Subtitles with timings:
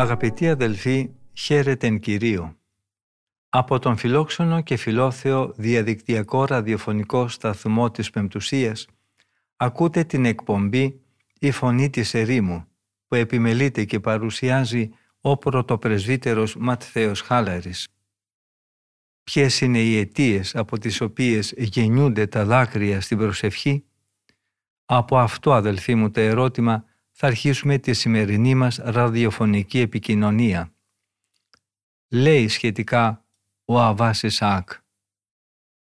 [0.00, 2.56] Αγαπητοί αδελφοί, χαίρετεν Κυρίου.
[3.48, 8.86] Από τον φιλόξενο και φιλόθεο διαδικτυακό ραδιοφωνικό σταθμό της Πεμπτουσίας
[9.56, 11.00] ακούτε την εκπομπή
[11.38, 12.64] «Η Φωνή της Ερήμου»
[13.06, 14.90] που επιμελείται και παρουσιάζει
[15.20, 17.88] ο πρωτοπρεσβύτερος Ματθαίος Χάλαρης.
[19.24, 23.84] Ποιες είναι οι αιτίες από τις οποίες γεννιούνται τα δάκρυα στην προσευχή;
[24.84, 26.84] Από αυτό αδελφοί μου το ερώτημα
[27.22, 30.72] θα αρχίσουμε τη σημερινή μας ραδιοφωνική επικοινωνία.
[32.08, 33.24] Λέει σχετικά
[33.64, 34.70] ο Αβάς Ισαάκ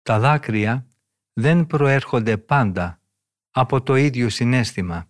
[0.02, 0.86] «Τα δάκρυα
[1.32, 3.00] δεν προέρχονται πάντα
[3.50, 5.08] από το ίδιο συνέστημα.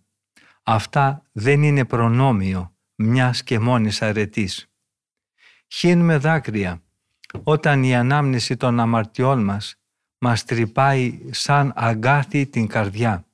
[0.63, 4.71] Αυτά δεν είναι προνόμιο μιας και μόνης αρετής.
[5.67, 6.83] Χύνουμε δάκρυα
[7.43, 9.75] όταν η ανάμνηση των αμαρτιών μας
[10.17, 13.25] μας τρυπάει σαν αγκάθι την καρδιά.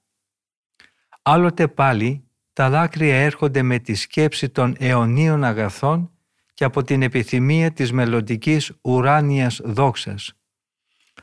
[1.22, 2.26] Άλλοτε πάλι
[2.62, 6.12] τα δάκρυα έρχονται με τη σκέψη των αιωνίων αγαθών
[6.54, 10.34] και από την επιθυμία της μελλοντικής ουράνιας δόξας.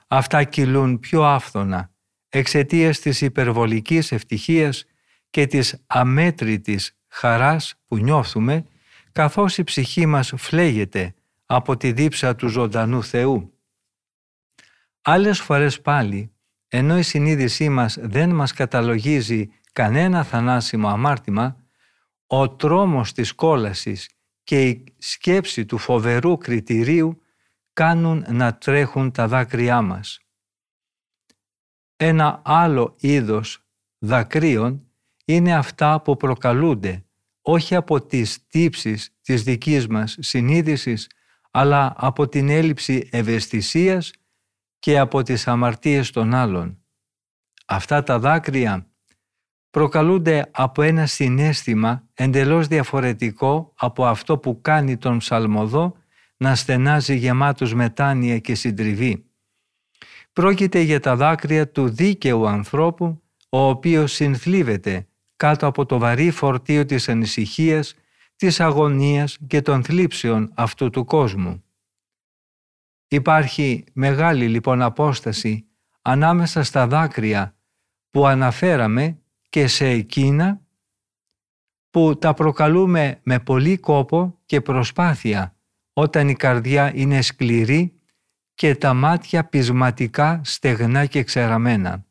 [0.07, 1.91] Αυτά κυλούν πιο άφθονα
[2.29, 4.85] εξαιτίας της υπερβολικής ευτυχίας
[5.31, 8.65] και της αμέτρητης χαράς που νιώθουμε
[9.13, 11.15] καθώς η ψυχή μας φλέγεται
[11.47, 13.53] από τη δίψα του ζωντανού Θεού.
[15.03, 16.33] Άλλες φορές πάλι,
[16.69, 21.57] ενώ η συνείδησή μας δεν μας καταλογίζει κανένα θανάσιμο αμάρτημα,
[22.27, 24.11] ο τρόμος της κόλασης
[24.43, 27.23] και η σκέψη του φοβερού κριτηρίου
[27.73, 30.19] κάνουν να τρέχουν τα δάκρυά μας.
[31.97, 33.67] Ένα άλλο είδος
[33.99, 34.87] δακρύων
[35.25, 37.05] είναι αυτά που προκαλούνται
[37.43, 41.11] όχι από τις τύψεις της δικής μας συνείδησης,
[41.51, 44.13] αλλά από την έλλειψη ευαισθησίας
[44.79, 46.83] και από τις αμαρτίες των άλλων.
[47.67, 48.88] Αυτά τα δάκρυα
[49.79, 55.97] προκαλούνται από ένα συνέστημα εντελώς διαφορετικό από αυτό που κάνει τον ψαλμοδό
[56.37, 59.25] να στενάζει γεμάτος μετάνοια και συντριβή.
[60.33, 66.85] Πρόκειται για τα δάκρυα του δίκαιου ανθρώπου, ο οποίος συνθλίβεται κάτω από το βαρύ φορτίο
[66.85, 67.95] της ανησυχίας,
[68.37, 71.65] της αγωνίας και των θλίψεων αυτού του κόσμου.
[73.09, 75.67] Υπάρχει μεγάλη λοιπόν απόσταση
[76.03, 77.57] ανάμεσα στα δάκρυα
[78.11, 79.19] που αναφέραμε
[79.49, 80.61] και σε εκείνα
[81.91, 85.57] που τα προκαλούμε με πολύ κόπο και προσπάθεια
[85.93, 88.01] όταν η καρδιά είναι σκληρή
[88.55, 92.07] και τα μάτια πεισματικά στεγνά και ξεραμένα.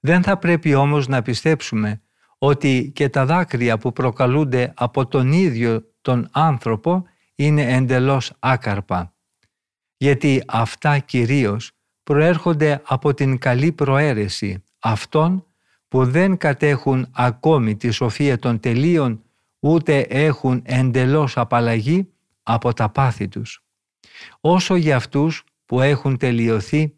[0.00, 2.02] Δεν θα πρέπει όμως να πιστέψουμε
[2.38, 7.04] ότι και τα δάκρυα που προκαλούνται από τον ίδιο τον άνθρωπο
[7.34, 9.14] είναι εντελώς άκαρπα.
[9.96, 11.72] Γιατί αυτά κυρίως
[12.02, 15.49] προέρχονται από την καλή προαίρεση αυτών
[15.90, 19.22] που δεν κατέχουν ακόμη τη σοφία των τελείων
[19.60, 22.08] ούτε έχουν εντελώς απαλλαγή
[22.42, 23.64] από τα πάθη τους.
[24.40, 26.94] Όσο για αυτούς που έχουν τελειωθεί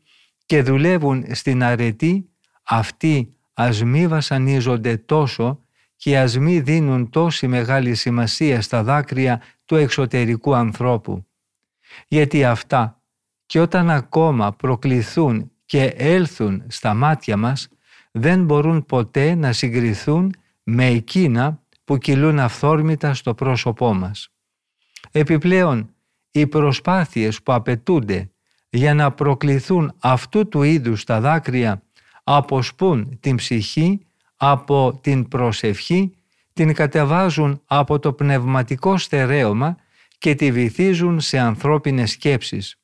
[0.47, 2.29] και δουλεύουν στην αρετή
[2.63, 5.65] αυτοί ας μη βασανίζονται τόσο
[5.97, 11.27] και ας μη δίνουν τόση μεγάλη σημασία στα δάκρυα του εξωτερικού ανθρώπου.
[12.09, 13.01] Γιατί αυτά
[13.47, 17.69] και όταν ακόμα προκληθούν και έλθουν στα μάτια μας
[18.13, 24.29] δεν μπορούν ποτέ να συγκριθούν με εκείνα που κυλούν αυθόρμητα στο πρόσωπό μας.
[25.11, 25.95] Επιπλέον,
[26.31, 28.31] οι προσπάθειες που απαιτούνται
[28.71, 31.83] για να προκληθούν αυτού του είδους τα δάκρυα
[32.25, 34.07] αποσπούν την ψυχή
[34.37, 36.13] από την προσευχή,
[36.53, 39.77] την κατεβάζουν από το πνευματικό στερέωμα
[40.19, 42.77] και τη βυθίζουν σε ανθρώπινες σκέψεις.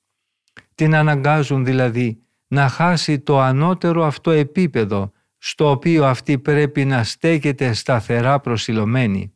[0.75, 7.73] Την αναγκάζουν δηλαδή να χάσει το ανώτερο αυτό επίπεδο στο οποίο αυτή πρέπει να στέκεται
[7.73, 9.32] σταθερά προσιλωμένη.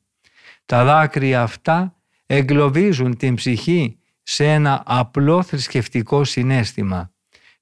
[0.67, 1.97] Τα δάκρυα αυτά
[2.27, 7.13] εγκλωβίζουν την ψυχή σε ένα απλό θρησκευτικό συνέστημα.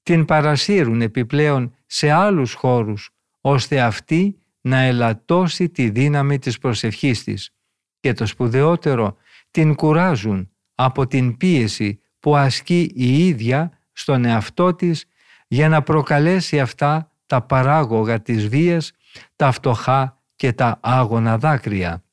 [0.03, 3.09] Την παρασύρουν επιπλέον σε άλλους χώρους,
[3.41, 7.53] ώστε αυτή να ελαττώσει τη δύναμη της προσευχής της.
[7.99, 9.17] Και το σπουδαιότερο,
[9.51, 15.05] την κουράζουν από την πίεση που ασκεί η ίδια στον εαυτό της
[15.47, 18.91] για να προκαλέσει αυτά τα παράγωγα της βίας,
[19.35, 22.03] τα φτωχά και τα άγωνα δάκρυα.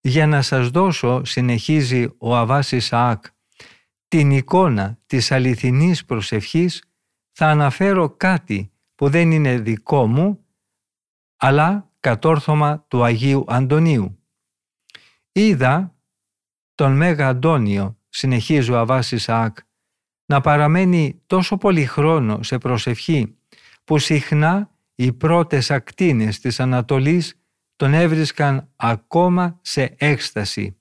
[0.00, 3.24] Για να σας δώσω, συνεχίζει ο Αβάς Ισαάκ,
[4.08, 6.84] την εικόνα της αληθινής προσευχής
[7.32, 10.46] θα αναφέρω κάτι που δεν είναι δικό μου,
[11.36, 14.24] αλλά κατόρθωμα του Αγίου Αντωνίου.
[15.32, 15.96] Είδα
[16.74, 19.56] τον Μέγα Αντώνιο, συνεχίζει ο Αβάς Ισαάκ,
[20.26, 23.34] να παραμένει τόσο πολύ χρόνο σε προσευχή
[23.84, 27.40] που συχνά οι πρώτες ακτίνες της Ανατολής
[27.76, 30.80] τον έβρισκαν ακόμα σε έκσταση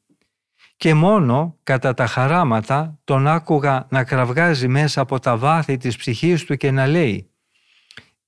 [0.79, 6.45] και μόνο κατά τα χαράματα τον άκουγα να κραυγάζει μέσα από τα βάθη της ψυχής
[6.45, 7.31] του και να λέει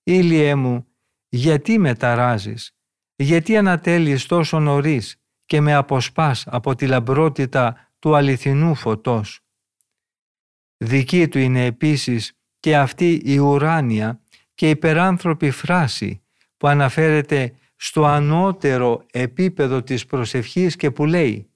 [0.03, 0.87] «Ήλιε μου,
[1.29, 2.75] γιατί με ταράζεις,
[3.15, 9.39] γιατί ανατέλεις τόσο νωρίς και με αποσπάς από τη λαμπρότητα του αληθινού φωτός».
[10.77, 14.20] Δική του είναι επίσης και αυτή η ουράνια
[14.61, 16.21] και υπεράνθρωπη φράση
[16.57, 21.49] που αναφέρεται στο ανώτερο επίπεδο της προσευχής και που λέει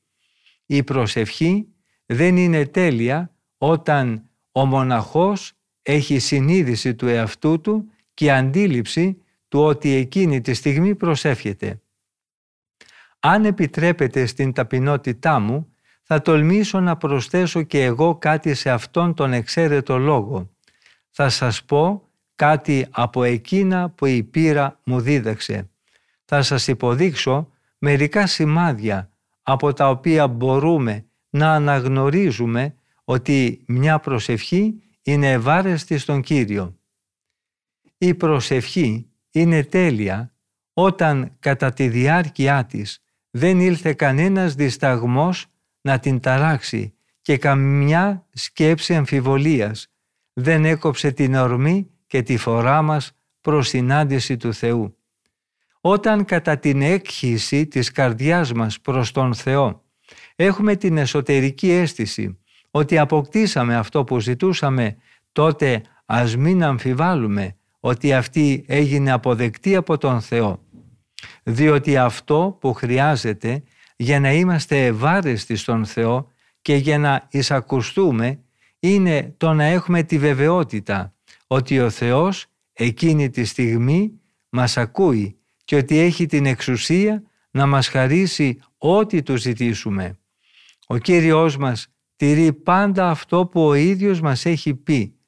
[0.65, 1.67] «Η προσευχή
[2.05, 9.93] δεν είναι τέλεια όταν ο μοναχός έχει συνείδηση του εαυτού του και αντίληψη του ότι
[9.93, 11.81] εκείνη τη στιγμή προσεύχεται.
[13.19, 15.73] Αν επιτρέπετε στην ταπεινότητά μου,
[16.03, 20.49] θα τολμήσω να προσθέσω και εγώ κάτι σε αυτόν τον εξαίρετο λόγο.
[21.09, 22.04] Θα σας πω
[22.35, 25.69] κάτι από εκείνα που η πείρα μου δίδαξε.
[26.25, 29.11] Θα σας υποδείξω μερικά σημάδια
[29.43, 36.79] από τα οποία μπορούμε να αναγνωρίζουμε ότι μια προσευχή είναι ευάρεστη στον Κύριο.
[37.97, 40.33] Η προσευχή είναι τέλεια
[40.73, 45.45] όταν κατά τη διάρκεια της δεν ήλθε κανένας δισταγμός
[45.81, 49.87] να την ταράξει και καμιά σκέψη αμφιβολίας
[50.33, 54.97] δεν έκοψε την ορμή και τη φορά μας προς συνάντηση του Θεού.
[55.81, 59.83] Όταν κατά την έκχυση της καρδιάς μας προς τον Θεό
[60.35, 62.39] έχουμε την εσωτερική αίσθηση
[62.71, 64.97] ότι αποκτήσαμε αυτό που ζητούσαμε,
[65.31, 70.59] τότε ας μην αμφιβάλλουμε ότι αυτή έγινε αποδεκτή από τον Θεό.
[71.43, 73.63] Διότι αυτό που χρειάζεται
[73.95, 76.31] για να είμαστε ευάρεστοι στον Θεό
[76.61, 78.39] και για να εισακουστούμε
[78.79, 81.14] είναι το να έχουμε τη βεβαιότητα
[81.47, 84.19] ότι ο Θεός εκείνη τη στιγμή
[84.49, 90.19] μας ακούει και ότι έχει την εξουσία να μας χαρίσει ό,τι του ζητήσουμε.
[90.87, 95.19] Ο Κύριος μας τηρεί πάντα αυτό που ο ίδιος μας έχει πει.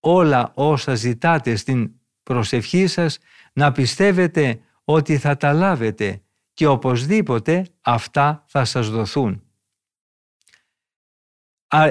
[0.00, 1.90] Όλα όσα ζητάτε στην
[2.22, 3.18] προσευχή σας
[3.52, 6.22] να πιστεύετε ότι θα τα λάβετε
[6.52, 9.42] και οπωσδήποτε αυτά θα σας δοθούν.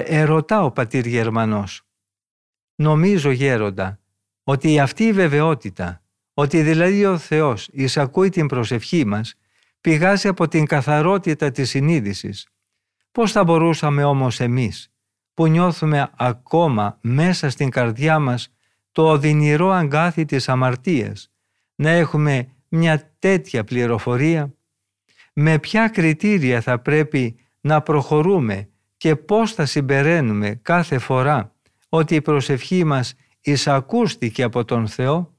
[0.04, 1.83] ερωτά ο πατήρ Γερμανός.
[2.74, 3.98] Νομίζω γέροντα
[4.44, 6.02] ότι αυτή η βεβαιότητα
[6.34, 9.34] ότι δηλαδή ο Θεός εισακούει την προσευχή μας
[9.80, 12.48] πηγάζει από την καθαρότητα της συνείδησης.
[13.12, 14.92] Πώς θα μπορούσαμε όμως εμείς
[15.34, 18.54] που νιώθουμε ακόμα μέσα στην καρδιά μας
[18.92, 21.30] το οδυνηρό αγκάθι της αμαρτίας
[21.74, 24.54] να έχουμε μια τέτοια πληροφορία;
[25.32, 31.53] Με ποια κριτήρια θα πρέπει να προχωρούμε και πώς θα συμπεραίνουμε κάθε φορά
[31.94, 35.34] ότι η προσευχή μας εισακούστηκε από τον Θεό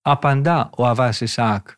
[0.00, 1.68] απαντά ο Αβάς Ισαάκ.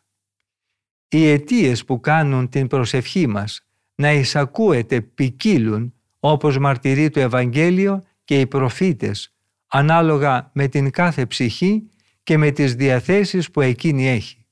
[1.07, 3.65] Οι αιτίες που κάνουν την προσευχή μας
[3.95, 9.33] να εισακούεται ποικίλουν όπως μαρτυρεί το Ευαγγέλιο και οι προφήτες
[9.67, 11.89] ανάλογα με την κάθε ψυχή
[12.23, 14.45] και με τις διαθέσεις που εκείνη έχει.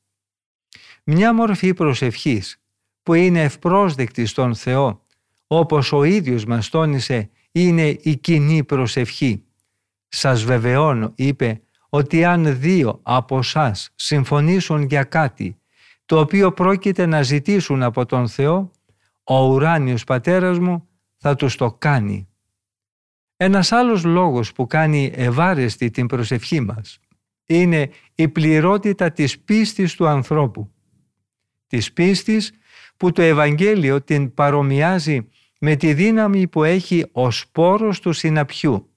[1.03, 2.61] Μια μορφή προσευχής
[3.03, 5.05] που είναι ευπρόσδεκτη στον Θεό
[5.47, 9.43] όπως ο ίδιος μας τόνισε είναι η κοινή προσευχή.
[10.07, 15.57] Σας βεβαιώνω, είπε, ότι αν δύο από εσά συμφωνήσουν για κάτι
[16.05, 18.71] το οποίο πρόκειται να ζητήσουν από τον Θεό,
[19.23, 22.27] ο ουράνιος πατέρας μου θα τους το κάνει.
[23.37, 26.99] Ένας άλλος λόγος που κάνει ευάρεστη την προσευχή μας
[27.45, 30.71] είναι η πληρότητα της πίστης του ανθρώπου.
[31.67, 32.51] Της πίστης
[32.97, 35.27] που το Ευαγγέλιο την παρομοιάζει
[35.65, 38.89] με τη δύναμη που έχει ο σπόρος του συναπιού.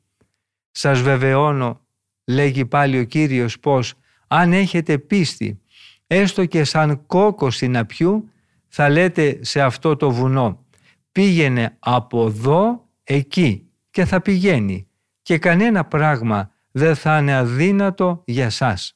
[0.70, 1.80] Σας βεβαιώνω
[2.24, 3.94] λέγει πάλι ο Κύριος πως
[4.26, 5.60] αν έχετε πίστη
[6.06, 8.30] έστω και σαν κόκο συναπιού
[8.68, 10.64] θα λέτε σε αυτό το βουνό
[11.12, 14.88] πήγαινε από εδώ εκεί και θα πηγαίνει
[15.22, 18.92] και κανένα πράγμα δεν θα είναι αδύνατο για σας.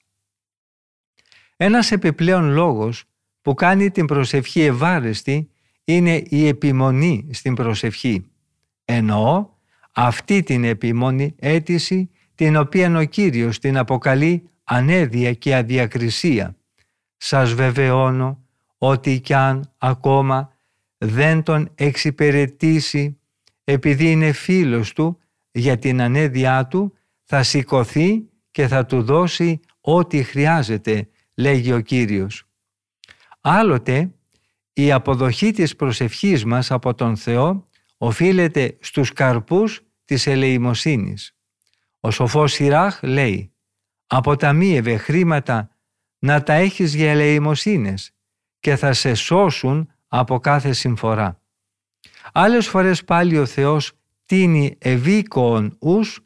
[1.57, 3.05] Ένας επιπλέον λόγος
[3.43, 5.51] που κάνει την προσευχή ευάρεστη
[5.97, 8.27] είναι η επιμονή στην προσευχή.
[8.85, 9.49] Εννοώ
[9.93, 16.57] αυτή την επιμονή αίτηση την οποία ο Κύριος την αποκαλεί ανέδεια και αδιακρισία.
[17.17, 18.45] Σας βεβαιώνω
[18.79, 20.53] ότι κι αν ακόμα
[20.99, 23.19] δεν τον εξυπηρετήσει
[23.65, 25.19] επειδή είναι φίλος του
[25.51, 26.93] για την ανέδειά του
[27.25, 32.45] θα σηκωθεί και θα του δώσει ό,τι χρειάζεται, λέγει ο Κύριος.
[33.41, 34.11] Άλλοτε
[34.85, 37.65] η αποδοχή της προσευχής μας από τον Θεό
[37.97, 41.37] οφείλεται στους καρπούς της ελεημοσύνης.
[42.01, 43.55] Ο σοφός Σιράχ λέει
[44.07, 45.77] «Αποταμίευε χρήματα
[46.19, 48.11] να τα έχεις για ελεημοσύνες
[48.61, 51.43] και θα σε σώσουν από κάθε συμφορά».
[52.33, 53.93] Άλλες φορές πάλι ο Θεός
[54.27, 56.21] τίνει ευήκοον ους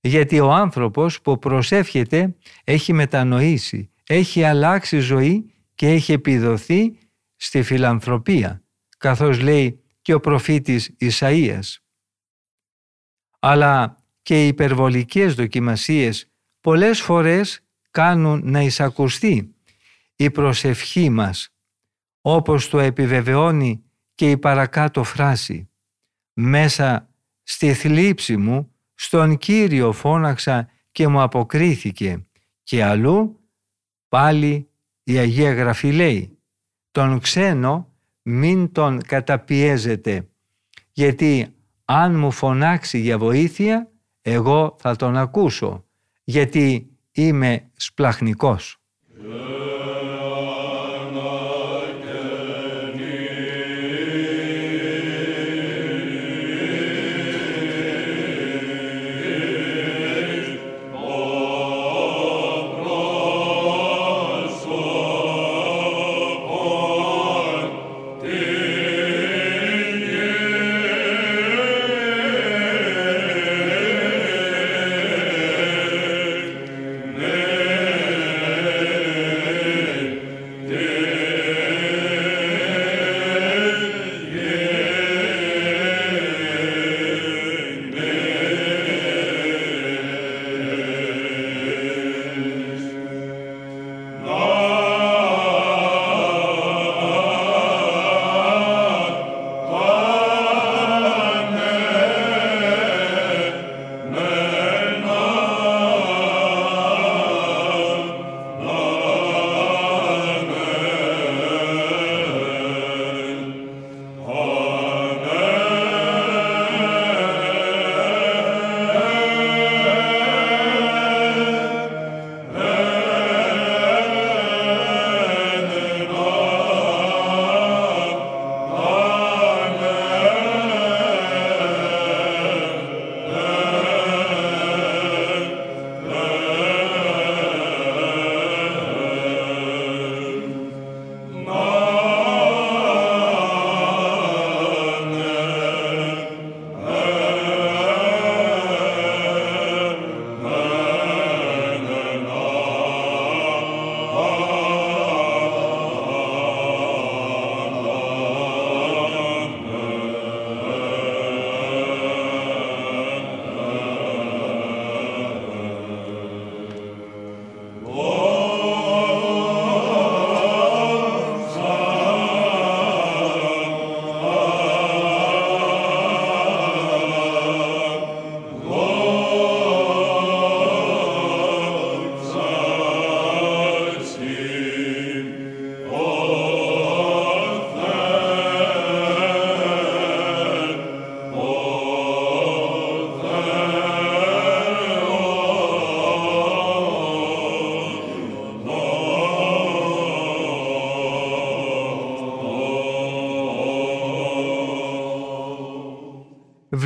[0.00, 6.98] γιατί ο άνθρωπος που προσεύχεται έχει μετανοήσει, έχει αλλάξει ζωή και έχει επιδοθεί
[7.44, 8.64] στη φιλανθρωπία,
[8.98, 11.76] καθώς λέει και ο προφήτης Ισαΐας.
[13.38, 17.60] Αλλά και οι υπερβολικές δοκιμασίες πολλές φορές
[17.90, 19.54] κάνουν να εισακουστεί
[20.16, 21.48] η προσευχή μας,
[22.20, 23.84] όπως το επιβεβαιώνει
[24.14, 25.70] και η παρακάτω φράση.
[26.32, 32.26] Μέσα στη θλίψη μου στον Κύριο φώναξα και μου αποκρίθηκε
[32.62, 33.48] και αλλού
[34.08, 34.68] πάλι
[35.02, 36.33] η Αγία Γραφή λέει
[36.94, 37.88] τον ξένο
[38.22, 40.28] μην τον καταπιέζετε
[40.92, 43.90] γιατί αν μου φωνάξει για βοήθεια
[44.22, 45.84] εγώ θα τον ακούσω
[46.24, 48.80] γιατί είμαι σπλαχνικός.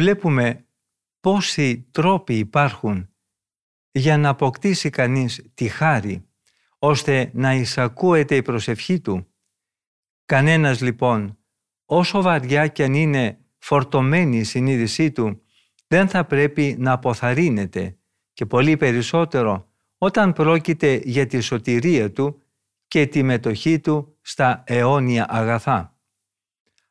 [0.09, 0.67] Βλέπουμε
[1.21, 3.09] πόσοι τρόποι υπάρχουν
[3.91, 6.29] για να αποκτήσει κανείς τη χάρη,
[6.79, 9.27] ώστε να εισακούεται η προσευχή του.
[10.25, 11.39] Κανένας λοιπόν,
[11.85, 15.43] όσο βαριά κι αν είναι φορτωμένη η συνείδησή του,
[15.87, 17.99] δεν θα πρέπει να αποθαρρύνεται
[18.33, 22.43] και πολύ περισσότερο όταν πρόκειται για τη σωτηρία του
[22.89, 25.97] και τη μετοχή του στα αιώνια αγαθά.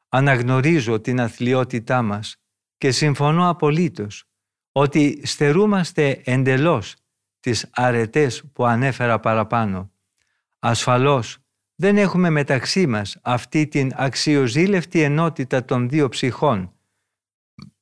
[0.10, 2.42] Αναγνωρίζω την αθλειότητά μας
[2.78, 4.24] και συμφωνώ απολύτως
[4.72, 6.96] ότι στερούμαστε εντελώς
[7.40, 9.92] τις αρετές που ανέφερα παραπάνω.
[10.60, 11.38] Ασφαλώς
[11.76, 16.74] δεν έχουμε μεταξύ μας αυτή την αξιοζήλευτη ενότητα των δύο ψυχών,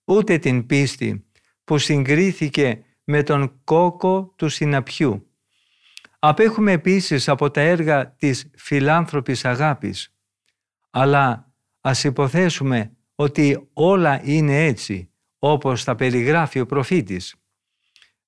[0.06, 1.26] ούτε την πίστη
[1.64, 5.30] που συγκρίθηκε με τον κόκο του συναπιού.
[6.20, 10.16] Απέχουμε επίσης από τα έργα της φιλάνθρωπης αγάπης,
[10.90, 17.36] αλλά ας υποθέσουμε ότι όλα είναι έτσι όπως τα περιγράφει ο προφήτης.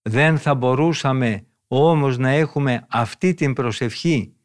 [0.02, 4.36] Δεν θα μπορούσαμε όμως να έχουμε αυτή την προσευχή,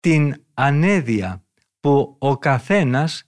[0.00, 1.44] την ανέδεια
[1.80, 3.24] που ο καθένας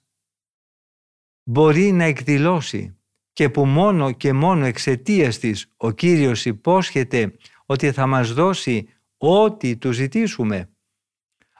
[1.42, 2.98] μπορεί να εκδηλώσει
[3.32, 7.36] και που μόνο και μόνο εξαιτίας της ο Κύριος υπόσχεται
[7.66, 10.68] ότι θα μας δώσει ό,τι του ζητήσουμε.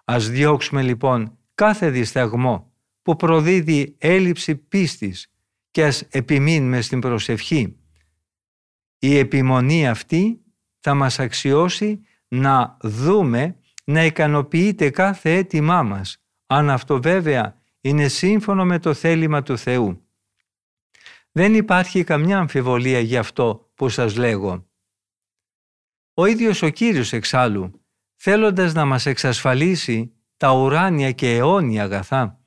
[0.05, 2.74] Ας διώξουμε λοιπόν κάθε δισταγμό
[3.04, 5.32] που προδίδει έλλειψη πίστης
[5.70, 7.76] και ας επιμείνουμε στην προσευχή.
[8.99, 10.40] Η επιμονή αυτή
[10.80, 18.64] θα μας αξιώσει να δούμε να ικανοποιείται κάθε αίτημά μας, αν αυτό βέβαια είναι σύμφωνο
[18.64, 20.08] με το θέλημα του Θεού.
[21.32, 24.68] Δεν υπάρχει καμιά αμφιβολία γι' αυτό που σας λέγω.
[26.14, 27.84] Ο ίδιος ο Κύριος εξάλλου,
[28.16, 32.44] θέλοντας να μας εξασφαλίσει τα ουράνια και αιώνια αγαθά,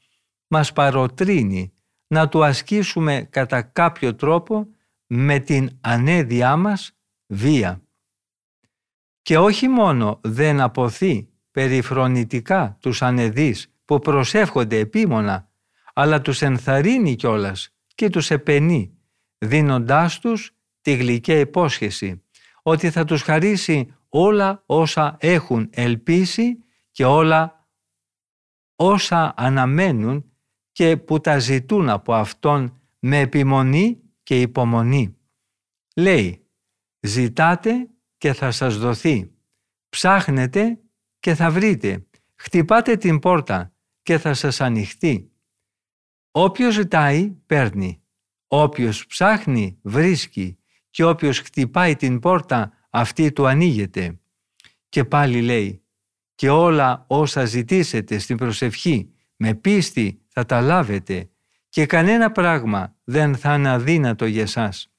[0.48, 1.74] μας παροτρύνει
[2.08, 4.68] να του ασκήσουμε κατά κάποιο τρόπο
[5.08, 6.92] με την ανέδειά μας
[7.28, 7.82] βία.
[9.22, 15.50] Και όχι μόνο δεν αποθεί περιφρονητικά τους ανεδείς που προσεύχονται επίμονα,
[15.94, 18.98] αλλά τους ενθαρρύνει κιόλας και τους επενεί,
[19.38, 20.52] δίνοντάς τους
[20.82, 22.24] τη γλυκαία υπόσχεση
[22.62, 27.68] ότι θα τους χαρίσει όλα όσα έχουν ελπίσει και όλα
[28.76, 30.32] όσα αναμένουν
[30.78, 35.18] και που τα ζητούν από Αυτόν με επιμονή και υπομονή.
[35.96, 36.48] Λέει,
[37.00, 39.32] ζητάτε και θα σας δοθεί,
[39.90, 40.80] ψάχνετε
[41.20, 45.32] και θα βρείτε, χτυπάτε την πόρτα και θα σας ανοιχτεί.
[46.32, 48.02] Όποιος ζητάει παίρνει,
[48.48, 50.58] όποιος ψάχνει βρίσκει
[50.90, 54.20] και όποιος χτυπάει την πόρτα αυτή του ανοίγεται.
[54.90, 55.84] Και πάλι λέει
[56.36, 61.30] και όλα όσα ζητήσετε στην προσευχή με πίστη θα τα λάβετε
[61.70, 64.92] και κανένα πράγμα δεν θα είναι αδύνατο για σας.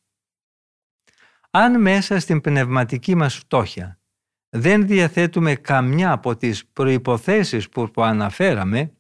[1.51, 3.99] Αν μέσα στην πνευματική μας φτώχεια
[4.49, 8.93] δεν διαθέτουμε καμιά από τις προϋποθέσεις που αναφέραμε,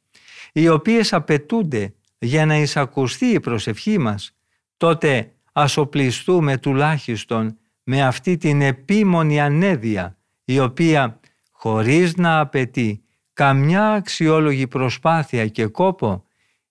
[0.53, 4.37] οι οποίες απαιτούνται για να εισακουστεί η προσευχή μας,
[4.77, 13.93] τότε ας οπλιστούμε τουλάχιστον με αυτή την επίμονη ανέδεια, η οποία χωρίς να απαιτεί καμιά
[13.93, 16.23] αξιόλογη προσπάθεια και κόπο,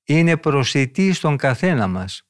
[0.07, 2.27] είναι προσιτή στον καθένα μας.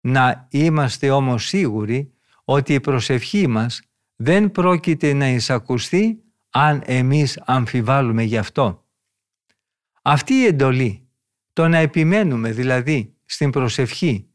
[0.00, 2.12] Να είμαστε όμως σίγουροι
[2.44, 3.80] ότι η προσευχή μας
[4.16, 8.86] δεν πρόκειται να εισακουστεί αν εμείς αμφιβάλλουμε γι' αυτό.
[10.02, 11.08] Αυτή η εντολή,
[11.52, 14.28] το να επιμένουμε δηλαδή στην προσευχή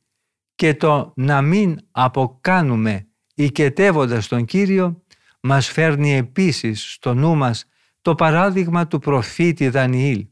[0.55, 5.03] και το να μην αποκάνουμε οικετεύοντας τον Κύριο,
[5.39, 7.65] μας φέρνει επίσης στο νου μας
[8.01, 10.27] το παράδειγμα του προφήτη Δανιήλ.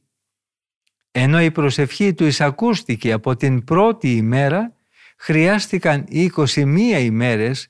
[1.12, 4.76] Ενώ η προσευχή του εισακούστηκε από την πρώτη ημέρα,
[5.17, 7.67] χρειάστηκαν 21 ημέρες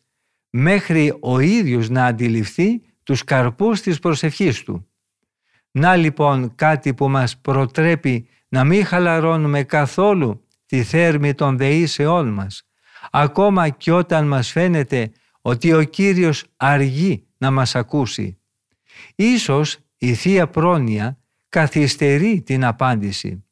[0.49, 4.87] μέχρι ο ίδιος να αντιληφθεί τους καρπούς της προσευχής του.
[5.71, 12.63] Να λοιπόν κάτι που μας προτρέπει να μην χαλαρώνουμε καθόλου τη θέρμη των δεήσεών μας,
[13.11, 18.39] ακόμα και όταν μας φαίνεται ότι ο Κύριος αργεί να μας ακούσει.
[19.15, 21.20] Ίσως η Θεία Πρόνοια
[21.51, 23.43] καθυστερεί την απάντηση.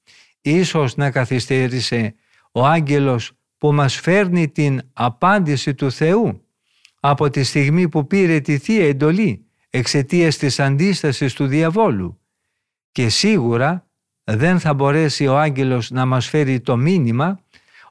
[0.41, 2.15] Ίσως να καθυστέρησε
[2.51, 6.45] ο άγγελος που μας φέρνει την απάντηση του Θεού
[6.99, 12.21] από τη στιγμή που πήρε τη Θεία Εντολή εξαιτίας της αντίστασης του διαβόλου.
[12.91, 13.87] Και σίγουρα
[14.23, 17.39] δεν θα μπορέσει ο άγγελος να μας φέρει το μήνυμα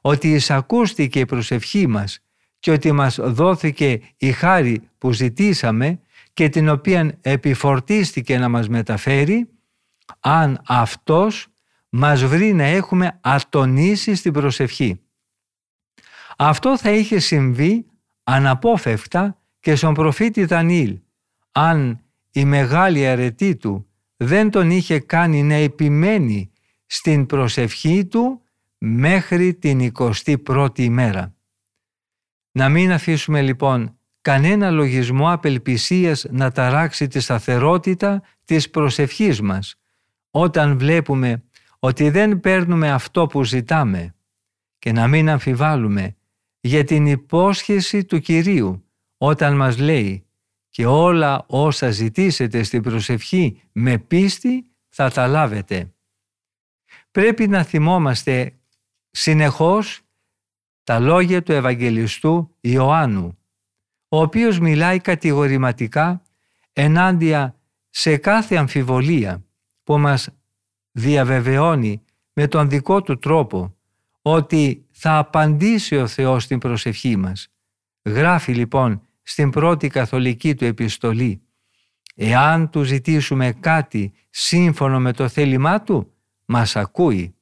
[0.01, 2.19] ότι εισακούστηκε η προσευχή μας
[2.59, 5.99] και ότι μας δόθηκε η χάρη που ζητήσαμε
[6.33, 9.47] και την οποία επιφορτίστηκε να μας μεταφέρει
[10.19, 11.47] αν αυτός
[11.89, 15.01] μας βρει να έχουμε ατονίσει στην προσευχή.
[16.37, 17.85] Αυτό θα είχε συμβεί
[18.23, 20.99] αναπόφευκτα και στον προφήτη Δανίλ,
[21.51, 26.51] αν η μεγάλη αρετή του δεν τον είχε κάνει να επιμένει
[26.85, 28.41] στην προσευχή του
[28.77, 31.35] μέχρι την 21η ημέρα.
[32.51, 39.75] Να μην αφήσουμε λοιπόν κανένα λογισμό απελπισίας να ταράξει τη σταθερότητα της προσευχής μας
[40.31, 41.43] όταν βλέπουμε
[41.79, 44.15] ότι δεν παίρνουμε αυτό που ζητάμε
[44.79, 46.15] και να μην αμφιβάλλουμε
[46.59, 48.83] για την υπόσχεση του Κυρίου
[49.17, 50.23] όταν μας λέει
[50.69, 55.93] και όλα όσα ζητήσετε στην προσευχή με πίστη θα τα λάβετε.
[57.11, 58.59] Πρέπει να θυμόμαστε
[59.09, 60.01] συνεχώς
[60.83, 63.37] τα λόγια του Ευαγγελιστού Ιωάννου,
[64.07, 66.21] ο οποίος μιλάει κατηγορηματικά
[66.73, 69.43] ενάντια σε κάθε αμφιβολία
[69.89, 70.29] που μας
[70.91, 72.01] διαβεβαιώνει
[72.33, 73.75] με τον δικό του τρόπο
[74.21, 77.47] ότι θα απαντήσει ο Θεός στην προσευχή μας.
[78.05, 81.41] Γράφει λοιπόν στην πρώτη καθολική του επιστολή
[82.15, 86.13] «Εάν του ζητήσουμε κάτι σύμφωνο με το θέλημά του,
[86.45, 87.35] μας ακούει».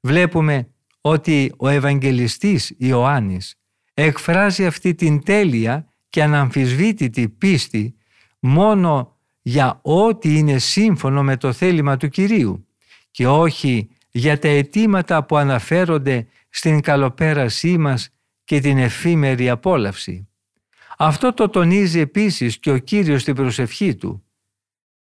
[0.00, 0.68] Βλέπουμε
[1.00, 3.54] ότι ο Ευαγγελιστής Ιωάννης
[3.94, 7.96] εκφράζει αυτή την τέλεια και αναμφισβήτητη πίστη
[8.40, 9.15] μόνο
[9.48, 12.66] για ό,τι είναι σύμφωνο με το θέλημα του Κυρίου
[13.10, 18.08] και όχι για τα αιτήματα που αναφέρονται στην καλοπέρασή μας
[18.44, 20.28] και την εφήμερη απόλαυση.
[20.98, 24.24] Αυτό το τονίζει επίσης και ο Κύριος στην προσευχή του.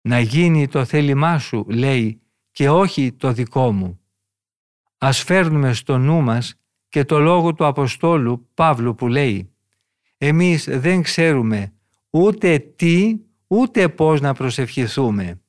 [0.00, 2.20] «Να γίνει το θέλημά σου», λέει,
[2.50, 4.00] «και όχι το δικό μου».
[4.98, 6.54] Ας φέρνουμε στο νου μας
[6.88, 9.52] και το λόγο του Αποστόλου Παύλου που λέει
[10.18, 11.72] «Εμείς δεν ξέρουμε
[12.10, 15.40] ούτε τι ούτε πώς να προσευχηθούμε».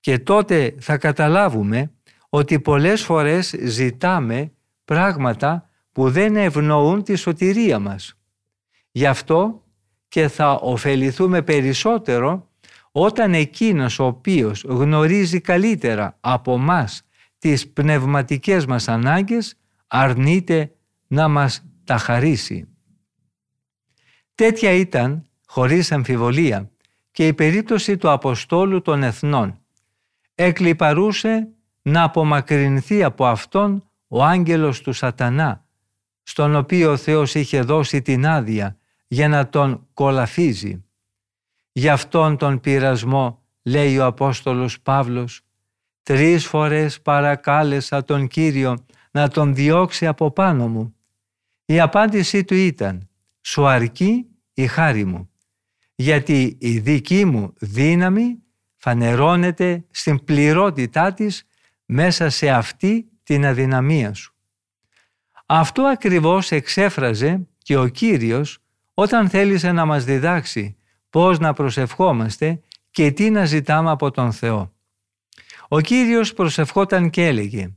[0.00, 1.92] Και τότε θα καταλάβουμε
[2.28, 4.52] ότι πολλές φορές ζητάμε
[4.84, 8.18] πράγματα που δεν ευνοούν τη σωτηρία μας.
[8.90, 9.64] Γι' αυτό
[10.08, 12.48] και θα ωφεληθούμε περισσότερο
[12.90, 17.02] όταν εκείνος ο οποίος γνωρίζει καλύτερα από μας
[17.38, 19.54] τις πνευματικές μας ανάγκες
[19.86, 20.74] αρνείται
[21.06, 22.68] να μας τα χαρίσει.
[24.34, 26.70] Τέτοια ήταν, χωρίς αμφιβολία,
[27.14, 29.58] και η περίπτωση του Αποστόλου των Εθνών.
[30.34, 31.48] Εκλυπαρούσε
[31.82, 35.66] να απομακρυνθεί από αυτόν ο άγγελος του σατανά,
[36.22, 40.84] στον οποίο ο Θεός είχε δώσει την άδεια για να τον κολαφίζει.
[41.72, 45.40] Γι' αυτόν τον πειρασμό, λέει ο Απόστολος Παύλος,
[46.02, 50.94] τρεις φορές παρακάλεσα τον Κύριο να τον διώξει από πάνω μου.
[51.64, 53.08] Η απάντησή του ήταν
[53.40, 55.28] «Σου αρκεί η χάρη μου,
[55.94, 58.42] γιατί η δική μου δύναμη
[58.76, 61.46] φανερώνεται στην πληρότητά της
[61.84, 64.34] μέσα σε αυτή την αδυναμία σου».
[65.46, 68.58] Αυτό ακριβώς εξέφραζε και ο Κύριος
[68.94, 70.76] όταν θέλησε να μας διδάξει
[71.10, 74.72] πώς να προσευχόμαστε και τι να ζητάμε από τον Θεό.
[75.68, 77.74] Ο Κύριος προσευχόταν και έλεγε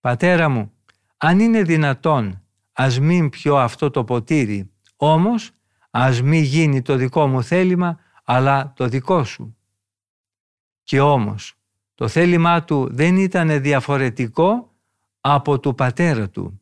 [0.00, 0.72] «Πατέρα μου,
[1.16, 5.50] αν είναι δυνατόν, ας μην πιω αυτό το ποτήρι, όμως
[5.96, 9.56] ας μην γίνει το δικό μου θέλημα, αλλά το δικό σου».
[10.82, 11.54] Και όμως,
[11.94, 14.74] το θέλημά του δεν ήταν διαφορετικό
[15.20, 16.60] από του πατέρα του,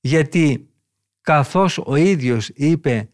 [0.00, 0.68] γιατί
[1.20, 3.10] καθώς ο ίδιος είπε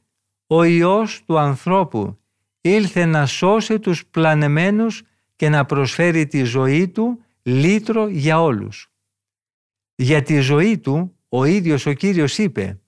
[0.46, 2.18] «Ο Υιός του ανθρώπου
[2.60, 5.02] ήλθε να σώσει τους πλανεμένους
[5.36, 8.92] και να προσφέρει τη ζωή του λύτρο για όλους».
[9.94, 12.80] Για τη ζωή του ο ίδιος ο Κύριος είπε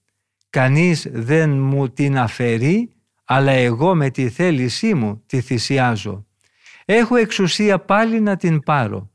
[0.53, 2.89] «Κανείς δεν μου την αφαιρεί,
[3.23, 6.25] αλλά εγώ με τη θέλησή μου τη θυσιάζω.
[6.85, 9.11] Έχω εξουσία πάλι να την πάρω».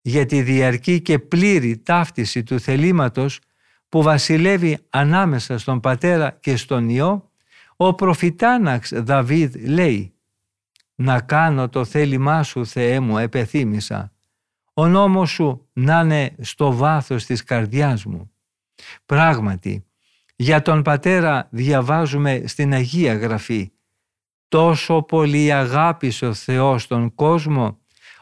[0.00, 3.40] Για τη διαρκή και πλήρη ταύτιση του θελήματος
[3.88, 7.30] που βασιλεύει ανάμεσα στον Πατέρα και στον Υιό,
[7.76, 10.14] ο προφητάναξ Δαβίδ λέει
[10.94, 14.12] «Να κάνω το θέλημά σου Θεέ μου επεθύμησα,
[14.74, 18.30] ο νόμος σου να είναι στο βάθος της καρδιάς μου.
[19.06, 19.84] Πράγματι,
[20.40, 23.72] για τον Πατέρα διαβάζουμε στην Αγία Γραφή
[24.48, 27.78] «Τόσο πολύ αγάπησε ο Θεός τον κόσμο,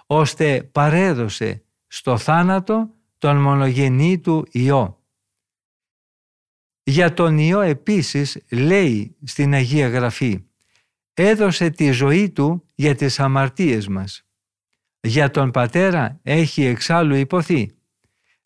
[0.07, 5.02] ώστε παρέδωσε στο θάνατο τον μονογενή του Υιό».
[6.83, 10.44] Για τον Υιό επίσης λέει στην Αγία Γραφή
[11.14, 14.26] «Έδωσε τη ζωή του για τις αμαρτίες μας».
[15.00, 17.76] Για τον πατέρα έχει εξάλλου υποθεί.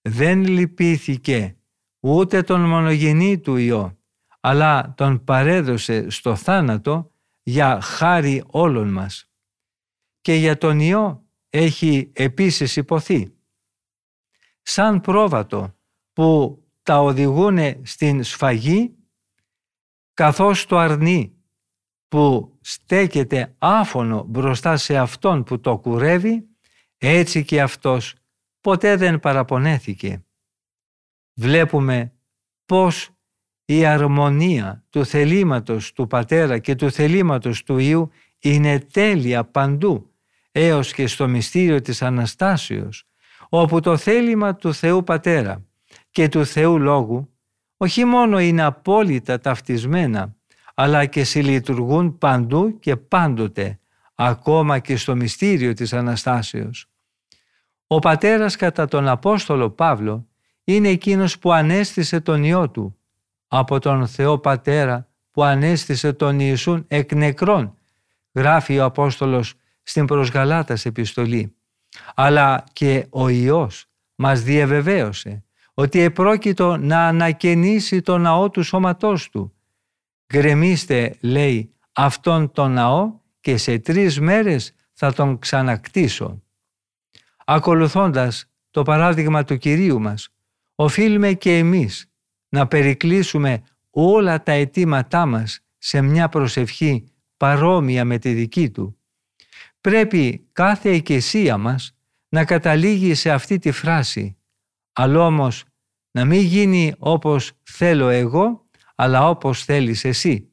[0.03, 1.57] Δεν λυπήθηκε
[2.05, 3.99] ούτε τον μονογενή του Υιό,
[4.41, 7.13] αλλά τον παρέδωσε στο θάνατο
[7.43, 9.31] για χάρη όλων μας.
[10.21, 13.35] Και για τον Υιό έχει επίσης υποθεί.
[14.63, 15.77] Σαν πρόβατο
[16.13, 18.97] που τα οδηγούν στην σφαγή,
[20.15, 21.37] καθώς το αρνεί
[22.09, 26.49] που στέκεται άφωνο μπροστά σε αυτόν που το κουρεύει,
[26.99, 28.15] έτσι και αυτός
[28.61, 30.25] ποτέ δεν παραπονέθηκε.
[31.35, 32.13] Βλέπουμε
[32.67, 33.11] πως
[33.65, 40.11] η αρμονία του θελήματος του Πατέρα και του θελήματος του Υιού είναι τέλεια παντού,
[40.53, 43.05] έως και στο μυστήριο της Αναστάσεως,
[43.49, 45.67] όπου το θέλημα του Θεού Πατέρα
[46.11, 47.33] και του Θεού Λόγου
[47.77, 50.37] όχι μόνο είναι απόλυτα ταυτισμένα,
[50.75, 53.79] αλλά και συλλειτουργούν παντού και πάντοτε,
[54.15, 56.87] ακόμα και στο μυστήριο της Αναστάσεως.
[57.87, 60.27] Ο πατέρας κατά τον Απόστολο Παύλο
[60.65, 62.99] είναι εκείνος που ανέστησε τον Υιό Του
[63.49, 67.77] από τον Θεό Πατέρα που ανέστησε τον Ιησούν εκ νεκρών,
[68.35, 71.57] γράφει ο Απόστολος στην προς Γαλάτας επιστολή.
[72.15, 75.45] Αλλά και ο Υιός μας διαβεβαίωσε
[75.75, 79.55] ότι επρόκειτο να ανακαινήσει το ναό του σώματός του.
[80.33, 86.43] «Γκρεμίστε», λέει, «αυτόν τον ναό και σε τρεις μέρες θα τον ξανακτήσω».
[87.45, 90.32] Ακολουθώντας το παράδειγμα του Κυρίου μας,
[90.83, 92.11] οφείλουμε και εμείς
[92.49, 97.05] να περικλείσουμε όλα τα αιτήματά μας σε μια προσευχή
[97.37, 98.97] παρόμοια με τη δική Του.
[99.81, 101.95] Πρέπει κάθε εκκλησία μας
[102.29, 104.37] να καταλήγει σε αυτή τη φράση
[104.93, 105.65] αλλά όμως
[106.11, 110.47] να μην γίνει όπως θέλω εγώ, αλλά όπως θέλεις εσύ.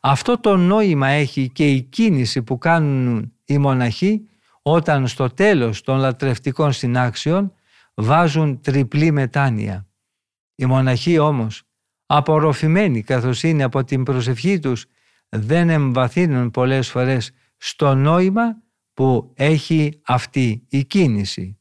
[0.00, 4.26] Αυτό το νόημα έχει και η κίνηση που κάνουν οι μοναχοί
[4.62, 7.54] όταν στο τέλος των λατρευτικών συνάξεων
[8.00, 9.88] βάζουν τριπλή μετάνοια.
[10.54, 11.62] Οι μοναχοί όμως,
[12.06, 14.86] απορροφημένοι καθώς είναι από την προσευχή τους,
[15.28, 21.59] δεν εμβαθύνουν πολλές φορές στο νόημα που έχει αυτή η κίνηση.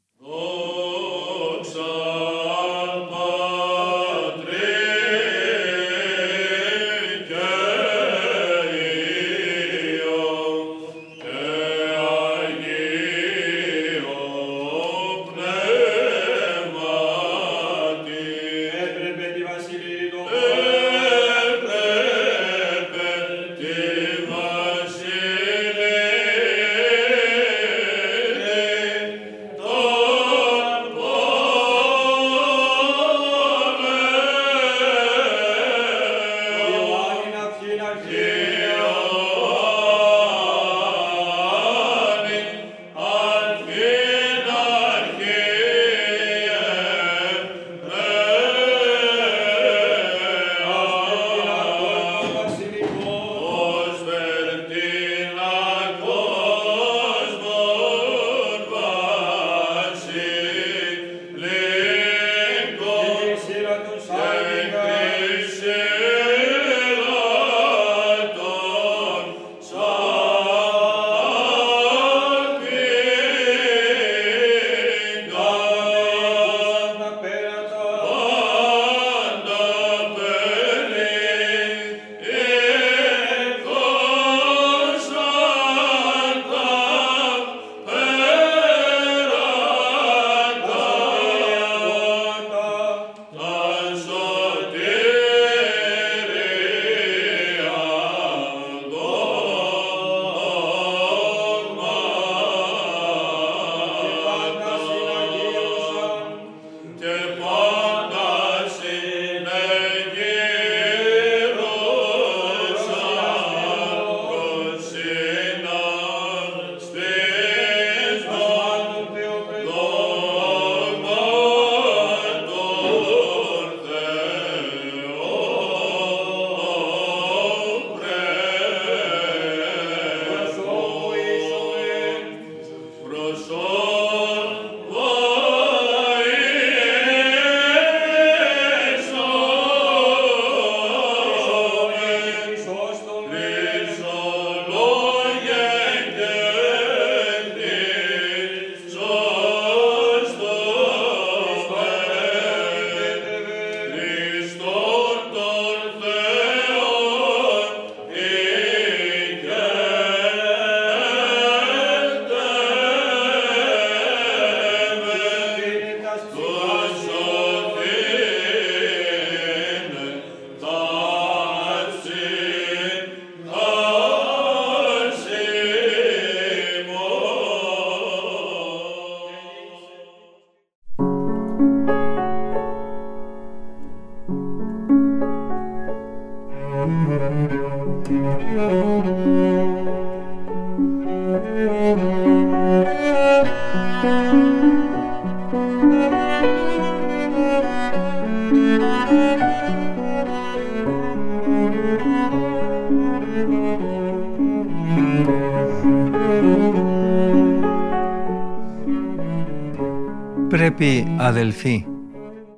[210.47, 211.85] Πρέπει, αδελφοί,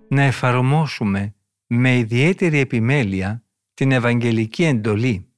[0.08, 1.36] να εφαρμόσουμε
[1.68, 5.31] με ιδιαίτερη επιμέλεια την Ευαγγελική εντολή,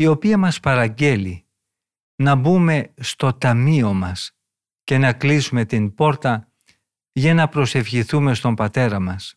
[0.00, 1.44] η οποία μας παραγγέλει
[2.16, 4.32] να μπούμε στο ταμείο μας
[4.84, 6.48] και να κλείσουμε την πόρτα
[7.12, 9.34] για να προσευχηθούμε στον Πατέρα μας.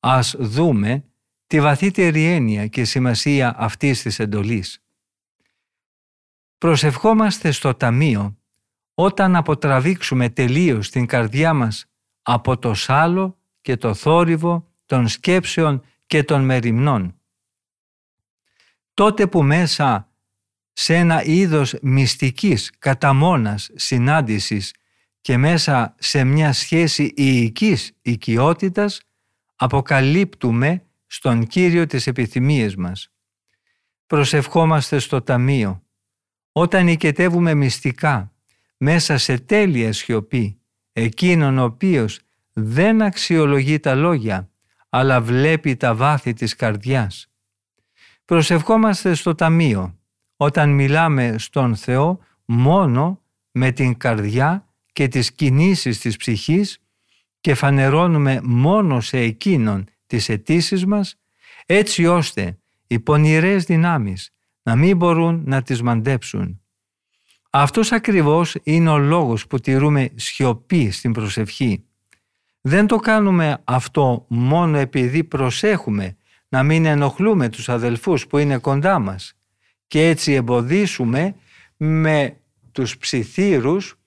[0.00, 1.04] Ας δούμε
[1.46, 4.84] τη βαθύτερη έννοια και σημασία αυτής της εντολής.
[6.58, 8.36] Προσευχόμαστε στο Ταμείο
[8.94, 11.86] όταν αποτραβήξουμε τελείως την καρδιά μας
[12.22, 17.15] από το σάλο και το θόρυβο των σκέψεων και των μεριμνών.
[18.96, 20.12] Τότε που μέσα
[20.72, 24.74] σε ένα είδος μυστικής καταμόνας συνάντησης
[25.20, 29.00] και μέσα σε μια σχέση ιικής οικειότητας
[29.56, 33.12] αποκαλύπτουμε στον Κύριο τις επιθυμίες μας.
[34.06, 35.82] Προσευχόμαστε στο Ταμείο.
[36.52, 38.32] Όταν οικετεύουμε μυστικά
[38.76, 40.60] μέσα σε τέλεια σιωπή
[40.92, 42.20] εκείνον ο οποίος
[42.52, 44.50] δεν αξιολογεί τα λόγια
[44.88, 47.30] αλλά βλέπει τα βάθη της καρδιάς.
[48.26, 49.98] Προσευχόμαστε στο Ταμείο
[50.36, 56.78] όταν μιλάμε στον Θεό μόνο με την καρδιά και τις κινήσεις της ψυχής
[57.40, 61.16] και φανερώνουμε μόνο σε εκείνον τις αιτήσεις μας
[61.66, 64.30] έτσι ώστε οι πονηρές δυνάμεις
[64.62, 66.60] να μην μπορούν να τις μαντέψουν.
[67.50, 71.84] Αυτός ακριβώς είναι ο λόγος που τηρούμε σιωπή στην προσευχή.
[72.60, 76.16] Δεν το κάνουμε αυτό μόνο επειδή προσέχουμε
[76.48, 79.34] να μην ενοχλούμε τους αδελφούς που είναι κοντά μας
[79.86, 81.34] και έτσι εμποδίσουμε
[81.76, 82.36] με
[82.72, 83.98] τους ψιθύρους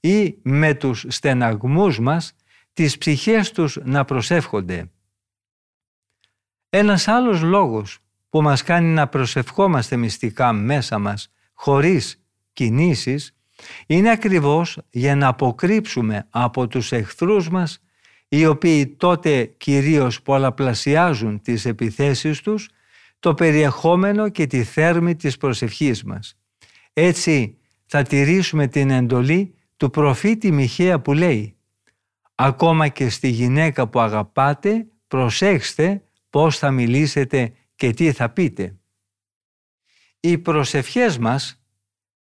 [0.00, 2.34] ή με τους στεναγμούς μας
[2.72, 4.90] τις ψυχές τους να προσεύχονται.
[6.68, 13.36] Ένας άλλος λόγος που μας κάνει να προσευχόμαστε μυστικά μέσα μας χωρίς κινήσεις
[13.86, 17.78] είναι ακριβώς για να αποκρύψουμε από τους εχθρούς μας
[18.34, 22.68] οι οποίοι τότε κυρίως πολλαπλασιάζουν τις επιθέσεις τους
[23.20, 26.38] το περιεχόμενο και τη θέρμη της προσευχής μας.
[26.92, 31.56] Έτσι θα τηρήσουμε την εντολή του προφήτη Μιχαία που λέει
[32.34, 38.76] «Ακόμα και στη γυναίκα που αγαπάτε προσέξτε πώς θα μιλήσετε και τι θα πείτε».
[40.20, 41.62] Οι προσευχές μας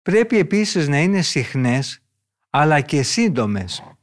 [0.02, 2.02] πρέπει επίσης να είναι συχνές
[2.50, 3.93] αλλά και σύντομες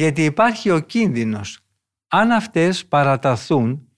[0.00, 1.60] γιατί υπάρχει ο κίνδυνος
[2.08, 3.88] αν αυτές παραταθούν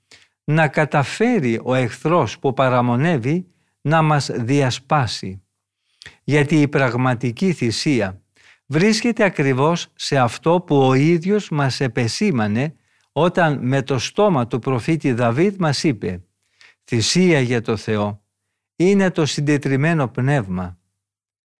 [0.44, 3.46] να καταφέρει ο εχθρός που παραμονεύει
[3.80, 5.42] να μας διασπάσει.
[6.24, 8.22] Γιατί η πραγματική θυσία
[8.66, 12.74] βρίσκεται ακριβώς σε αυτό που ο ίδιος μας επεσήμανε
[13.12, 16.22] όταν με το στόμα του προφήτη Δαβίδ μας είπε
[16.84, 18.22] «Θυσία για το Θεό
[18.76, 20.78] είναι το συντετριμένο πνεύμα».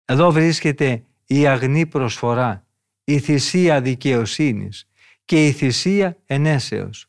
[0.05, 2.66] Εδώ βρίσκεται η αγνή προσφορά,
[3.04, 4.88] η θυσία δικαιοσύνης
[5.24, 7.06] και η θυσία ενέσεως.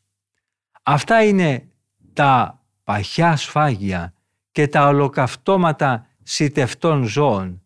[0.82, 1.68] Αυτά είναι
[2.12, 4.14] τα παχιά σφάγια
[4.52, 7.62] και τα ολοκαυτώματα σιτευτών ζώων.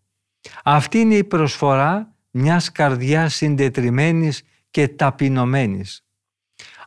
[0.65, 6.03] Αυτή είναι η προσφορά μιας καρδιάς συντετριμένης και ταπεινωμένης.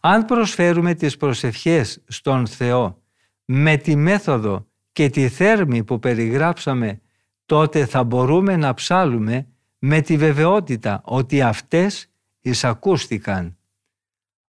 [0.01, 3.01] Αν προσφέρουμε τις προσευχές στον Θεό
[3.45, 7.01] με τη μέθοδο και τη θέρμη που περιγράψαμε,
[7.45, 9.47] τότε θα μπορούμε να ψάλουμε
[9.84, 13.58] με τη βεβαιότητα ότι αυτές εισακούστηκαν.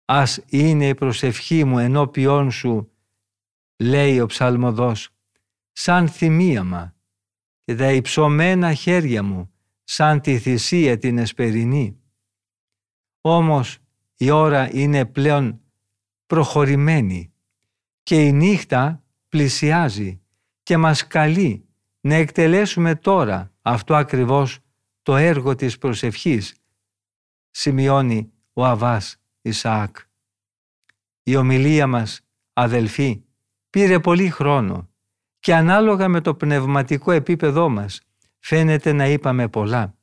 [0.05, 2.93] Ας είναι η προσευχή μου ενώπιόν σου,
[3.77, 5.09] λέει ο ψαλμοδός,
[5.73, 6.95] σαν θυμίαμα
[7.65, 9.53] και τα υψωμένα χέρια μου
[9.85, 12.01] σαν τη θυσία την εσπερινή.
[13.21, 13.79] Όμως
[14.17, 15.61] η ώρα είναι πλέον
[16.27, 17.33] προχωρημένη
[18.03, 20.21] και η νύχτα πλησιάζει
[20.63, 21.67] και μας καλεί
[22.01, 24.62] να εκτελέσουμε τώρα αυτό ακριβώς
[25.03, 26.55] το έργο της προσευχής,
[27.51, 29.97] σημειώνει ο Αβάς Ισαάκ.
[31.23, 32.21] Η ομιλία μας,
[32.53, 33.23] αδελφοί,
[33.71, 34.89] πήρε πολύ χρόνο
[35.41, 38.01] και ανάλογα με το πνευματικό επίπεδό μας
[38.39, 39.97] φαίνεται να είπαμε πολλά.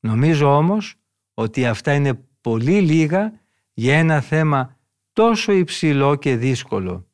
[0.00, 0.94] Νομίζω όμως
[1.34, 3.40] ότι αυτά είναι πολύ λίγα
[3.72, 4.76] για ένα θέμα
[5.12, 7.06] τόσο υψηλό και δύσκολο.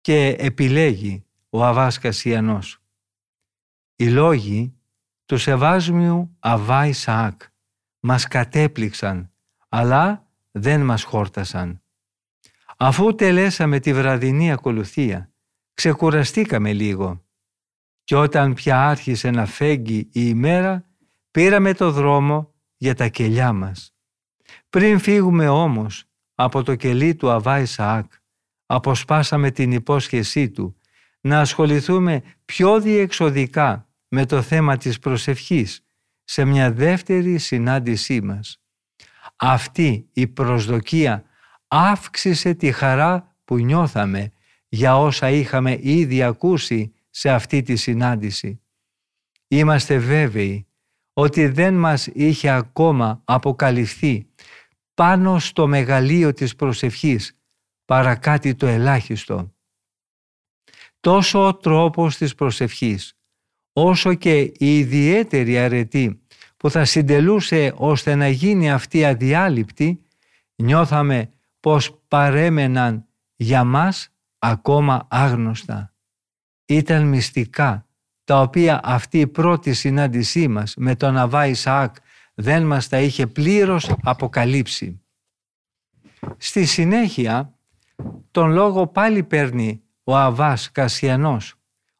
[0.00, 2.78] Και επιλέγει ο Αβάς Κασιανός.
[3.96, 4.74] Οι λόγοι
[5.32, 7.42] του Σεβάσμιου Αβά Ισαάκ
[8.00, 9.32] μας κατέπληξαν,
[9.68, 11.82] αλλά δεν μας χόρτασαν.
[12.76, 15.32] Αφού τελέσαμε τη βραδινή ακολουθία,
[15.74, 17.24] ξεκουραστήκαμε λίγο
[18.04, 20.84] και όταν πια άρχισε να φέγγει η ημέρα,
[21.30, 23.94] πήραμε το δρόμο για τα κελιά μας.
[24.70, 26.04] Πριν φύγουμε όμως
[26.34, 28.12] από το κελί του Αβά Ισαάκ,
[28.66, 30.76] αποσπάσαμε την υπόσχεσή του
[31.20, 35.84] να ασχοληθούμε πιο διεξοδικά με το θέμα της προσευχής
[36.24, 38.60] σε μια δεύτερη συνάντησή μας.
[39.36, 41.24] Αυτή η προσδοκία
[41.68, 44.32] αύξησε τη χαρά που νιώθαμε
[44.68, 48.60] για όσα είχαμε ήδη ακούσει σε αυτή τη συνάντηση.
[49.48, 50.66] Είμαστε βέβαιοι
[51.12, 54.26] ότι δεν μας είχε ακόμα αποκαλυφθεί
[54.94, 57.38] πάνω στο μεγαλείο της προσευχής
[57.84, 59.54] παρά κάτι το ελάχιστο.
[61.00, 63.16] Τόσο ο τρόπος της προσευχής,
[63.72, 66.22] όσο και η ιδιαίτερη αρετή
[66.56, 70.02] που θα συντελούσε ώστε να γίνει αυτή αδιάλειπτη,
[70.54, 73.06] νιώθαμε πως παρέμεναν
[73.36, 74.08] για μας
[74.38, 75.94] ακόμα άγνωστα.
[76.66, 77.86] Ήταν μυστικά,
[78.24, 81.94] τα οποία αυτή η πρώτη συνάντησή μας με τον Αβά Ισαάκ
[82.34, 85.00] δεν μας τα είχε πλήρως αποκαλύψει.
[86.36, 87.58] Στη συνέχεια,
[88.30, 91.54] τον λόγο πάλι παίρνει ο Αβάς Κασιανός,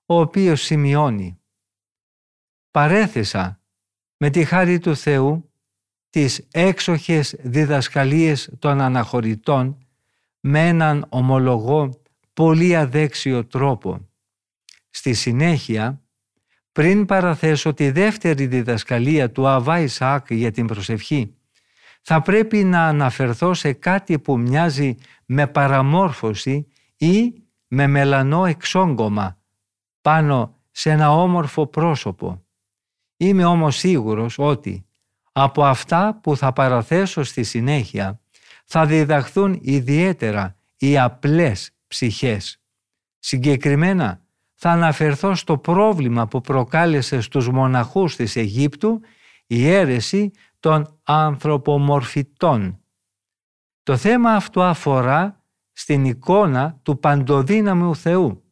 [0.06, 1.41] ο οποίος σημειώνει
[2.72, 3.60] «Παρέθεσα
[4.16, 5.52] με τη χάρη του Θεού
[6.10, 9.86] τις έξοχες διδασκαλίες των αναχωρητών
[10.40, 12.00] με έναν ομολογό
[12.32, 14.08] πολύ αδέξιο τρόπο.
[14.90, 16.02] Στη συνέχεια,
[16.72, 21.34] πριν παραθέσω τη δεύτερη διδασκαλία του Αβά Ισαάκ για την προσευχή,
[22.02, 24.94] θα πρέπει να αναφερθώ σε κάτι που μοιάζει
[25.26, 26.66] με παραμόρφωση
[26.96, 27.32] ή
[27.66, 29.38] με μελανό εξόγκωμα
[30.00, 32.44] πάνω σε ένα όμορφο πρόσωπο.
[33.22, 34.86] Είμαι όμως σίγουρος ότι
[35.32, 38.20] από αυτά που θα παραθέσω στη συνέχεια
[38.64, 42.60] θα διδαχθούν ιδιαίτερα οι απλές ψυχές.
[43.18, 44.20] Συγκεκριμένα
[44.54, 49.00] θα αναφερθώ στο πρόβλημα που προκάλεσε στους μοναχούς της Αιγύπτου
[49.46, 52.80] η αίρεση των ανθρωπομορφητών.
[53.82, 58.44] Το θέμα αυτό αφορά στην εικόνα του παντοδύναμου Θεού,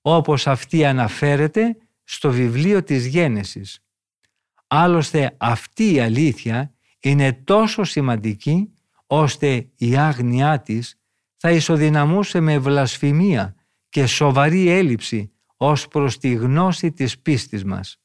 [0.00, 3.82] όπως αυτή αναφέρεται στο βιβλίο της Γένεσης.
[4.68, 8.72] Άλλωστε αυτή η αλήθεια είναι τόσο σημαντική
[9.06, 11.00] ώστε η άγνοιά της
[11.36, 13.54] θα ισοδυναμούσε με βλασφημία
[13.88, 18.00] και σοβαρή έλλειψη ως προς τη γνώση της πίστης μας.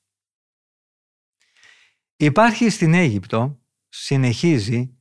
[2.16, 3.60] Υπάρχει στην Αίγυπτο,
[3.90, 4.98] συνεχίζει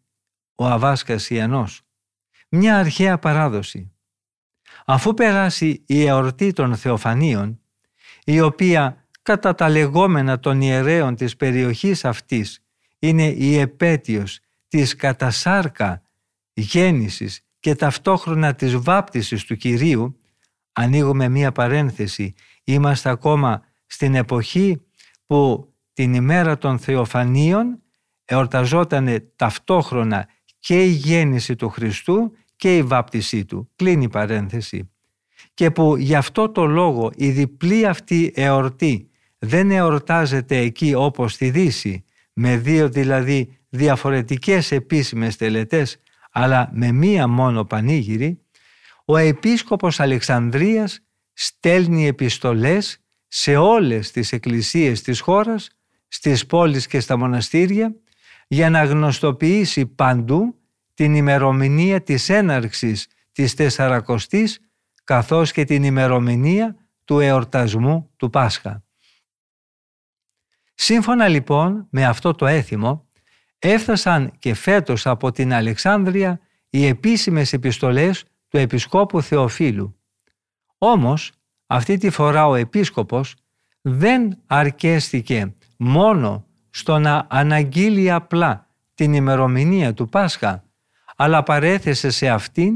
[0.55, 1.83] ο Αβάσκας Ιανός,
[2.49, 3.93] μια αρχαία παράδοση.
[4.85, 7.61] Αφού περάσει η εορτή των Θεοφανίων,
[8.25, 12.65] η οποία κατά τα λεγόμενα των ιερέων της περιοχής αυτής
[12.99, 16.03] είναι η επέτειος της κατασάρκα
[16.53, 20.17] γέννησης και ταυτόχρονα της βάπτισης του Κυρίου,
[20.73, 24.83] ανοίγουμε μία παρένθεση, είμαστε ακόμα στην εποχή
[25.27, 27.83] που την ημέρα των Θεοφανίων
[28.25, 33.71] εορταζόταν ταυτόχρονα και η γέννηση του Χριστού και η βάπτισή του.
[33.77, 34.91] Κλείνει η παρένθεση.
[35.55, 39.11] Και που γι' αυτό το λόγο η διπλή αυτή εορτή
[39.45, 47.27] δεν εορτάζεται εκεί όπως στη Δύση, με δύο δηλαδή διαφορετικές επίσημες τελετές, αλλά με μία
[47.27, 48.41] μόνο πανήγυρη,
[49.05, 51.01] ο Επίσκοπος Αλεξανδρίας
[51.33, 55.71] στέλνει επιστολές σε όλες τις εκκλησίες της χώρας,
[56.09, 57.95] στις πόλεις και στα μοναστήρια,
[58.49, 60.55] για να γνωστοποιήσει παντού
[60.95, 64.61] την ημερομηνία της έναρξης της Τεσσαρακοστής
[65.05, 68.83] καθώς και την ημερομηνία του εορτασμού του Πάσχα.
[70.85, 73.07] Σύμφωνα λοιπόν με αυτό το έθιμο,
[73.59, 79.97] έφτασαν και φέτος από την Αλεξάνδρεια οι επίσημες επιστολές του Επισκόπου Θεοφίλου.
[80.79, 81.33] Όμως,
[81.67, 83.35] αυτή τη φορά ο Επίσκοπος
[83.81, 90.65] δεν αρκέστηκε μόνο στο να αναγγείλει απλά την ημερομηνία του Πάσχα,
[91.17, 92.75] αλλά παρέθεσε σε αυτήν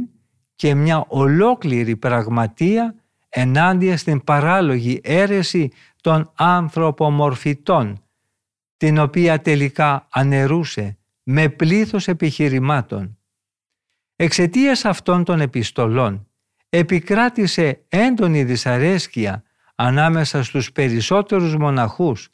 [0.57, 2.95] και μια ολόκληρη πραγματεία
[3.29, 5.71] ενάντια στην παράλογη αίρεση
[6.07, 8.03] των ανθρωπομορφητών,
[8.77, 13.19] την οποία τελικά ανερούσε με πλήθος επιχειρημάτων.
[14.17, 16.29] Εξαιτίας αυτών των επιστολών
[16.69, 19.43] επικράτησε έντονη δυσαρέσκεια
[19.75, 22.29] ανάμεσα στους περισσότερους μοναχούς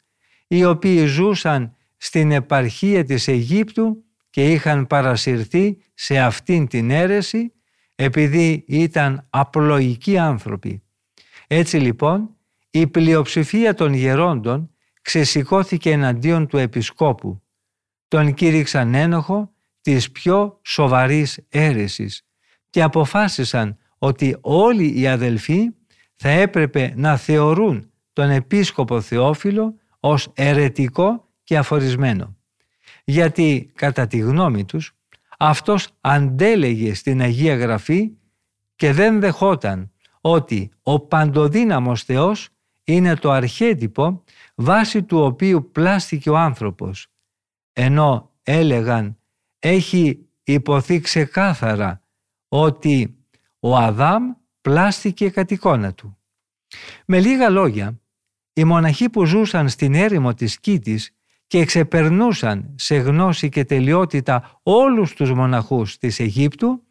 [0.47, 7.53] οι οποίοι ζούσαν στην επαρχία της Αιγύπτου και είχαν παρασυρθεί σε αυτήν την αίρεση
[7.95, 10.83] επειδή ήταν απλοϊκοί άνθρωποι.
[11.47, 12.37] Έτσι λοιπόν
[12.75, 14.69] η πλειοψηφία των γερόντων
[15.01, 17.41] ξεσηκώθηκε εναντίον του επισκόπου.
[18.07, 22.25] Τον κήρυξαν ένοχο της πιο σοβαρής αίρεσης
[22.69, 25.69] και αποφάσισαν ότι όλοι οι αδελφοί
[26.15, 32.37] θα έπρεπε να θεωρούν τον επίσκοπο Θεόφιλο ως αιρετικό και αφορισμένο.
[33.03, 34.95] Γιατί κατά τη γνώμη τους
[35.37, 38.11] αυτός αντέλεγε στην Αγία Γραφή
[38.75, 42.52] και δεν δεχόταν ότι ο παντοδύναμος Θεός
[42.83, 44.23] είναι το αρχέτυπο
[44.55, 47.07] βάσει του οποίου πλάστηκε ο άνθρωπος,
[47.73, 49.17] ενώ έλεγαν
[49.59, 52.01] έχει υποθεί ξεκάθαρα
[52.47, 53.15] ότι
[53.59, 54.31] ο Αδάμ
[54.61, 56.17] πλάστηκε κατ' εικόνα του.
[57.05, 58.01] Με λίγα λόγια,
[58.53, 61.15] οι μοναχοί που ζούσαν στην έρημο της Κίτης
[61.47, 66.83] και εξεπερνούσαν σε γνώση και τελειότητα όλους τους μοναχούς της Αιγύπτου,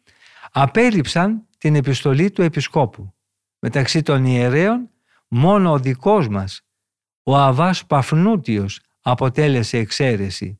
[0.51, 3.13] απέριψαν την επιστολή του Επισκόπου.
[3.59, 4.89] Μεταξύ των ιερέων,
[5.35, 6.61] μόνο ο δικός μας,
[7.23, 10.59] ο Αβάς Παφνούτιος, αποτέλεσε εξαίρεση,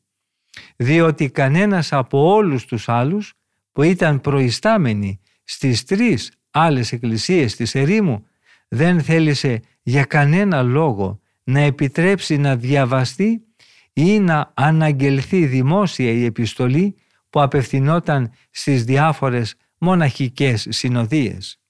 [0.76, 3.34] διότι κανένας από όλους τους άλλους
[3.72, 8.26] που ήταν προϊστάμενη στις τρεις άλλες εκκλησίες της ερήμου
[8.68, 13.44] δεν θέλησε για κανένα λόγο να επιτρέψει να διαβαστεί
[13.92, 16.96] ή να αναγγελθεί δημόσια η επιστολή
[17.30, 21.60] που απευθυνόταν στις διάφορες μοναχικές συνοδείες.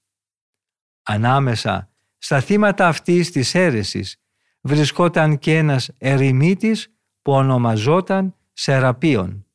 [1.03, 4.17] Ανάμεσα στα θύματα αυτής της αίρεσης
[4.61, 6.87] βρισκόταν και ένας ερημίτης
[7.21, 9.45] που ονομαζόταν Σεραπίον.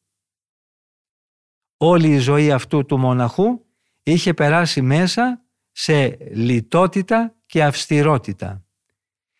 [1.76, 3.64] Όλη η ζωή αυτού του μοναχού
[4.02, 5.42] είχε περάσει μέσα
[5.72, 8.64] σε λιτότητα και αυστηρότητα.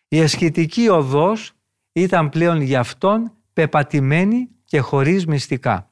[0.07, 1.53] Η ασχητική οδός
[1.91, 5.91] ήταν πλέον για αυτόν πεπατημένη και χωρίς μυστικά.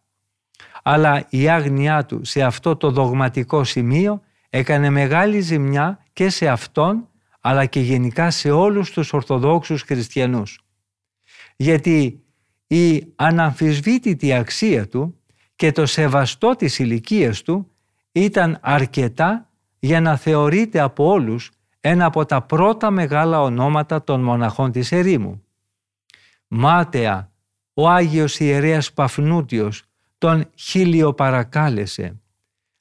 [0.83, 7.08] Αλλά η άγνοιά του σε αυτό το δογματικό σημείο έκανε μεγάλη ζημιά και σε αυτόν
[7.39, 10.59] αλλά και γενικά σε όλους τους Ορθοδόξους Χριστιανούς.
[11.55, 12.23] Γιατί
[12.67, 15.19] η αναμφισβήτητη αξία του
[15.55, 17.71] και το σεβαστό της ηλικίας του
[18.11, 24.71] ήταν αρκετά για να θεωρείται από όλους ένα από τα πρώτα μεγάλα ονόματα των μοναχών
[24.71, 25.43] της ερήμου.
[26.47, 27.31] Μάταια,
[27.73, 29.83] ο Άγιος Ιερέας Παφνούτιος
[30.17, 32.19] τον χίλιο-παρακάλεσε.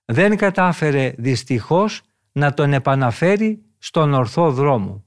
[0.05, 2.03] Δεν κατάφερε δυστυχώς
[2.33, 5.05] να τον επαναφέρει στον ορθό δρόμο,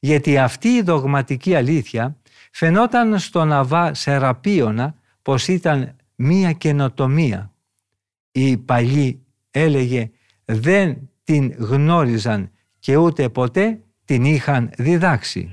[0.00, 2.16] γιατί αυτή η δογματική αλήθεια
[2.52, 7.52] φαινόταν στον Αβά Σεραπίωνα πως ήταν μία καινοτομία.
[8.32, 10.10] Οι παλιοί έλεγε
[10.44, 15.50] δεν την γνώριζαν και ούτε ποτέ την είχαν διδάξει.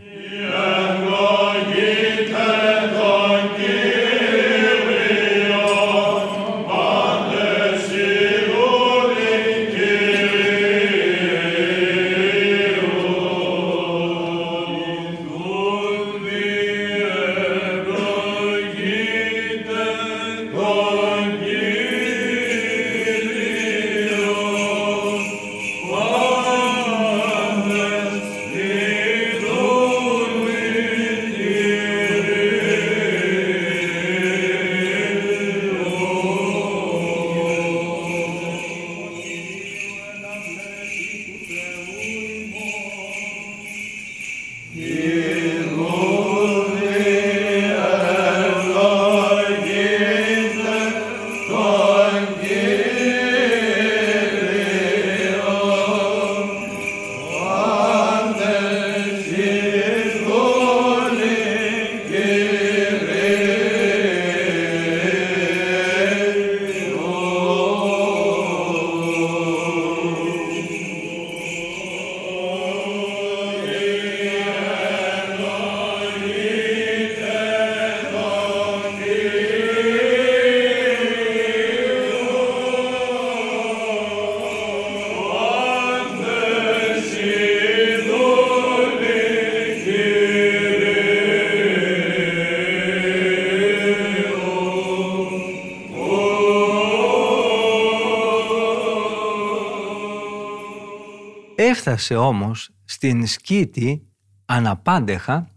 [102.02, 104.08] Έφτασε όμως στην σκήτη
[104.46, 105.50] αναπάντεχα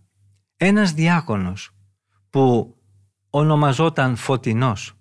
[0.57, 1.71] ένας διάκονος
[2.31, 2.77] που
[3.31, 4.95] ονομαζόταν Φωτεινός.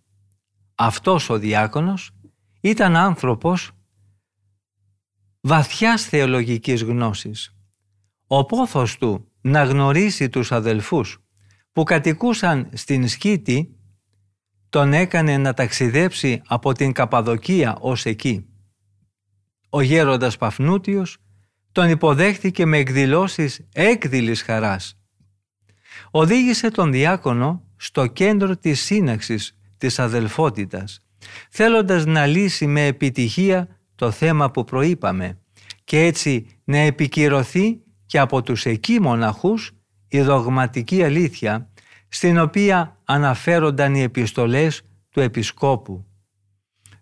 [0.76, 2.12] Αυτός ο διάκονος
[2.62, 3.72] ήταν άνθρωπος
[5.41, 7.56] βαθιάς θεολογικής γνώσης.
[8.28, 11.24] Ο πόθος του να γνωρίσει τους αδελφούς
[11.72, 13.78] που κατοικούσαν στην Σκήτη
[14.70, 18.48] τον έκανε να ταξιδέψει από την Καπαδοκία ως εκεί
[19.76, 21.18] ο γέροντας Παφνούτιος
[21.74, 24.97] τον υποδέχθηκε με εκδηλώσεις έκδηλης χαράς.
[26.11, 30.99] Οδήγησε τον διάκονο στο κέντρο της σύναξης της αδελφότητας,
[31.49, 35.38] θέλοντας να λύσει με επιτυχία το θέμα που προείπαμε
[35.84, 39.71] και έτσι να επικυρωθεί και από τους εκεί μοναχούς
[40.07, 41.69] η δογματική αλήθεια
[42.07, 46.05] στην οποία αναφέρονταν οι επιστολές του Επισκόπου.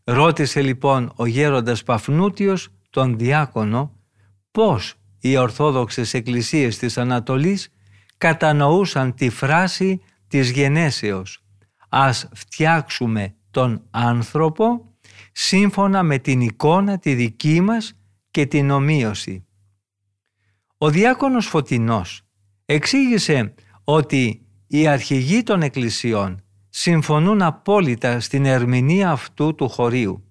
[0.04, 3.96] Ρώτησε λοιπόν ο γέροντας Παφνούτιος τον διάκονο
[4.52, 7.70] πώς οι Ορθόδοξες Εκκλησίες της Ανατολής
[8.18, 11.44] κατανοούσαν τη φράση της γενέσεως
[11.90, 14.96] «Ας φτιάξουμε τον άνθρωπο
[15.32, 17.94] σύμφωνα με την εικόνα τη δική μας
[18.32, 19.46] και την ομοίωση».
[20.78, 22.22] Ο διάκονος Φωτεινός
[22.66, 30.24] εξήγησε ότι οι αρχηγοί των εκκλησιών συμφωνούν απόλυτα στην ερμηνεία αυτού του χωρίου.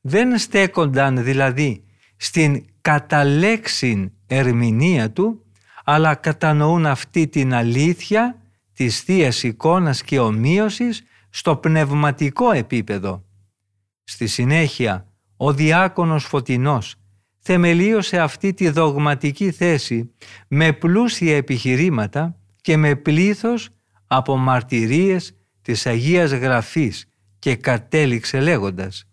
[0.00, 1.84] Δεν στέκονταν δηλαδή
[2.22, 5.44] στην καταλέξιν ερμηνεία του,
[5.84, 8.40] αλλά κατανοούν αυτή την αλήθεια
[8.72, 13.24] της θείας εικόνας και ομοίωσης στο πνευματικό επίπεδο.
[14.04, 15.06] Στη συνέχεια,
[15.36, 16.94] ο διάκονος Φωτεινός
[17.38, 20.14] θεμελίωσε αυτή τη δογματική θέση
[20.48, 23.68] με πλούσια επιχειρήματα και με πλήθος
[24.06, 27.08] από μαρτυρίες της Αγίας Γραφής
[27.38, 29.04] και κατέληξε λέγοντας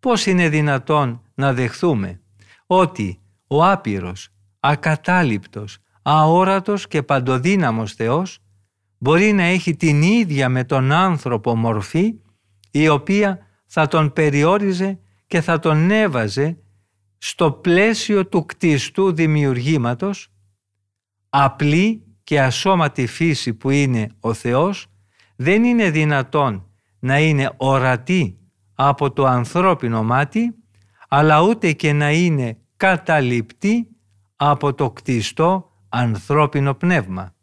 [0.00, 2.21] «Πώς είναι δυνατόν να δεχθούμε
[2.66, 4.28] ότι ο άπειρος,
[4.60, 8.38] ακατάληπτος, αόρατος και παντοδύναμος Θεός
[8.98, 12.14] μπορεί να έχει την ίδια με τον άνθρωπο μορφή
[12.70, 16.58] η οποία θα τον περιόριζε και θα τον έβαζε
[17.18, 20.28] στο πλαίσιο του κτιστού δημιουργήματος
[21.28, 24.86] απλή και ασώματη φύση που είναι ο Θεός
[25.36, 26.66] δεν είναι δυνατόν
[26.98, 28.38] να είναι ορατή
[28.74, 30.54] από το ανθρώπινο μάτι
[31.14, 33.88] αλλά ούτε και να είναι καταληπτή
[34.36, 37.34] από το κτιστό ανθρώπινο πνεύμα.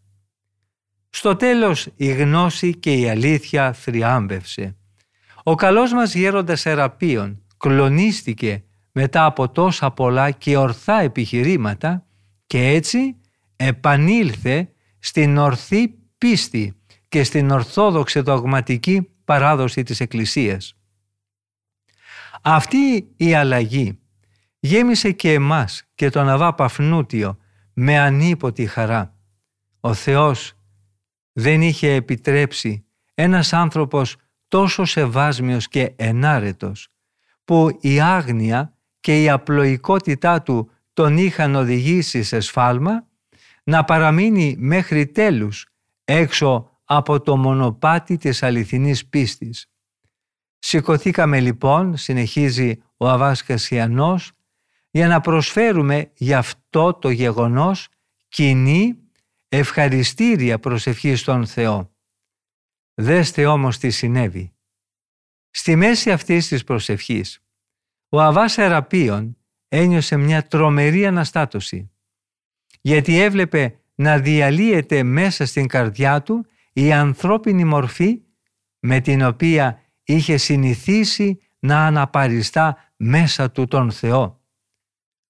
[1.10, 4.76] Στο τέλος η γνώση και η αλήθεια θριάμβευσε.
[5.44, 12.06] Ο καλός μας γέροντας Εραπείων κλονίστηκε μετά από τόσα πολλά και ορθά επιχειρήματα
[12.48, 13.16] και έτσι
[13.56, 16.76] επανήλθε στην ορθή πίστη
[17.10, 20.79] και στην ορθόδοξη δογματική παράδοση της Εκκλησίας.
[22.42, 24.00] Αυτή η αλλαγή
[24.60, 27.38] γέμισε και εμάς και τον Αβά Παφνούτιο
[27.74, 29.16] με ανίποτη χαρά.
[29.80, 30.54] Ο Θεός
[31.34, 34.16] δεν είχε επιτρέψει ένας άνθρωπος
[34.48, 36.88] τόσο σεβάσμιος και ενάρετος
[37.46, 43.08] που η άγνοια και η απλοϊκότητά του τον είχαν οδηγήσει σε σφάλμα
[43.64, 45.68] να παραμείνει μέχρι τέλους
[46.06, 49.70] έξω από το μονοπάτι της αληθινής πίστης.
[50.60, 54.32] Σηκωθήκαμε λοιπόν, συνεχίζει ο Αβάς Κασιανός,
[54.92, 57.88] για να προσφέρουμε γι' αυτό το γεγονός
[58.28, 58.98] κοινή
[59.50, 61.94] ευχαριστήρια προσευχή στον Θεό.
[62.94, 64.54] Δέστε όμως τι συνέβη.
[65.50, 67.44] Στη μέση αυτής της προσευχής,
[68.10, 69.38] ο Αβάς Εραπείων
[69.68, 71.92] ένιωσε μια τρομερή αναστάτωση,
[72.82, 78.22] γιατί έβλεπε να διαλύεται μέσα στην καρδιά του η ανθρώπινη μορφή
[78.80, 79.82] με την οποία
[80.14, 84.42] είχε συνηθίσει να αναπαριστά μέσα του τον Θεό.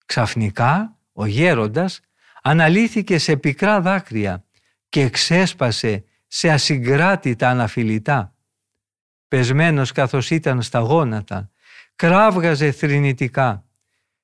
[0.06, 2.00] Ξαφνικά ο γέροντας
[2.42, 4.46] αναλύθηκε σε πικρά δάκρυα
[4.90, 8.36] και ξέσπασε σε ασυγκράτητα αναφιλητά.
[9.28, 11.52] Πεσμένος καθώς ήταν στα γόνατα,
[11.96, 13.64] κράβγαζε θρηνητικά.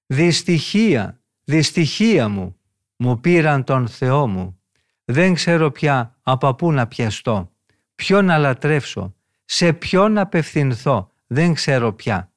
[0.06, 2.60] «Δυστυχία, δυστυχία μου,
[2.95, 4.60] μου πήραν τον Θεό μου.
[5.06, 7.51] Δεν ξέρω πια από πού να πιαστώ,
[7.95, 9.14] ποιον να λατρεύσω,
[9.45, 12.29] σε ποιον απευθυνθώ, δεν ξέρω πια».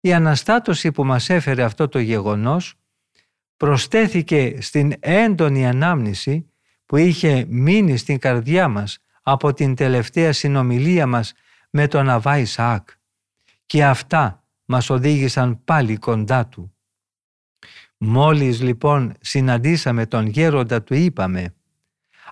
[0.00, 2.74] Η αναστάτωση που μας έφερε αυτό το γεγονός
[3.56, 6.50] προστέθηκε στην έντονη ανάμνηση
[6.86, 11.32] που είχε μείνει στην καρδιά μας από την τελευταία συνομιλία μας
[11.70, 12.88] με τον Αβά Ισαάκ
[13.66, 16.74] και αυτά μας οδήγησαν πάλι κοντά του.
[17.96, 21.54] Μόλις λοιπόν συναντήσαμε τον γέροντα του είπαμε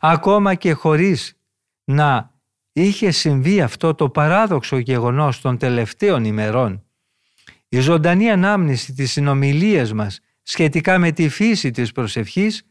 [0.01, 1.39] ακόμα και χωρίς
[1.85, 2.38] να
[2.83, 6.83] είχε συμβεί αυτό το παράδοξο γεγονός των τελευταίων ημερών
[7.69, 12.63] η ζωντανή ανάμνηση της συνομιλίας μας σχετικά με τη φύση της προσευχής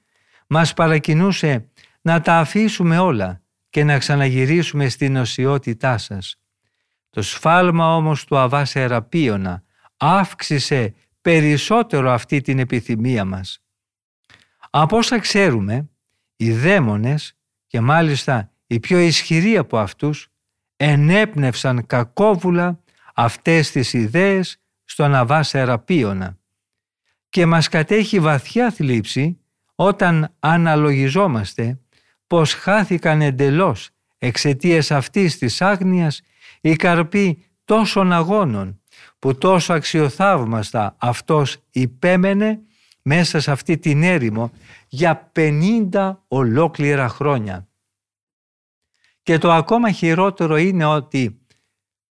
[0.47, 1.69] μας παρακινούσε
[2.01, 6.35] να τα αφήσουμε όλα και να ξαναγυρίσουμε στην οσιότητά σας.
[7.09, 9.63] Το σφάλμα όμως του Αβάς Σεραπίωνα
[9.97, 13.59] αύξησε περισσότερο αυτή την επιθυμία μας.
[14.69, 15.89] Από όσα ξέρουμε,
[16.35, 17.37] οι δαίμονες
[17.67, 20.30] και μάλιστα οι πιο ισχυροί από αυτούς
[20.78, 22.80] ενέπνευσαν κακόβουλα
[23.13, 26.38] αυτές τις ιδέες στον Αβά Σεραπίωνα
[27.30, 29.39] και μας κατέχει βαθιά θλίψη
[29.76, 31.80] όταν αναλογιζόμαστε
[32.28, 36.22] πως χάθηκαν εντελώς εξαιτίας αυτής της άγνοιας
[36.61, 38.82] οι καρποί τόσων αγώνων
[39.20, 42.59] που τόσο αξιοθαύμαστα αυτός υπέμενε
[43.01, 44.51] μέσα σε αυτή την έρημο
[44.88, 47.66] για 50 ολόκληρα χρόνια.
[49.28, 51.39] Και το ακόμα χειρότερο είναι ότι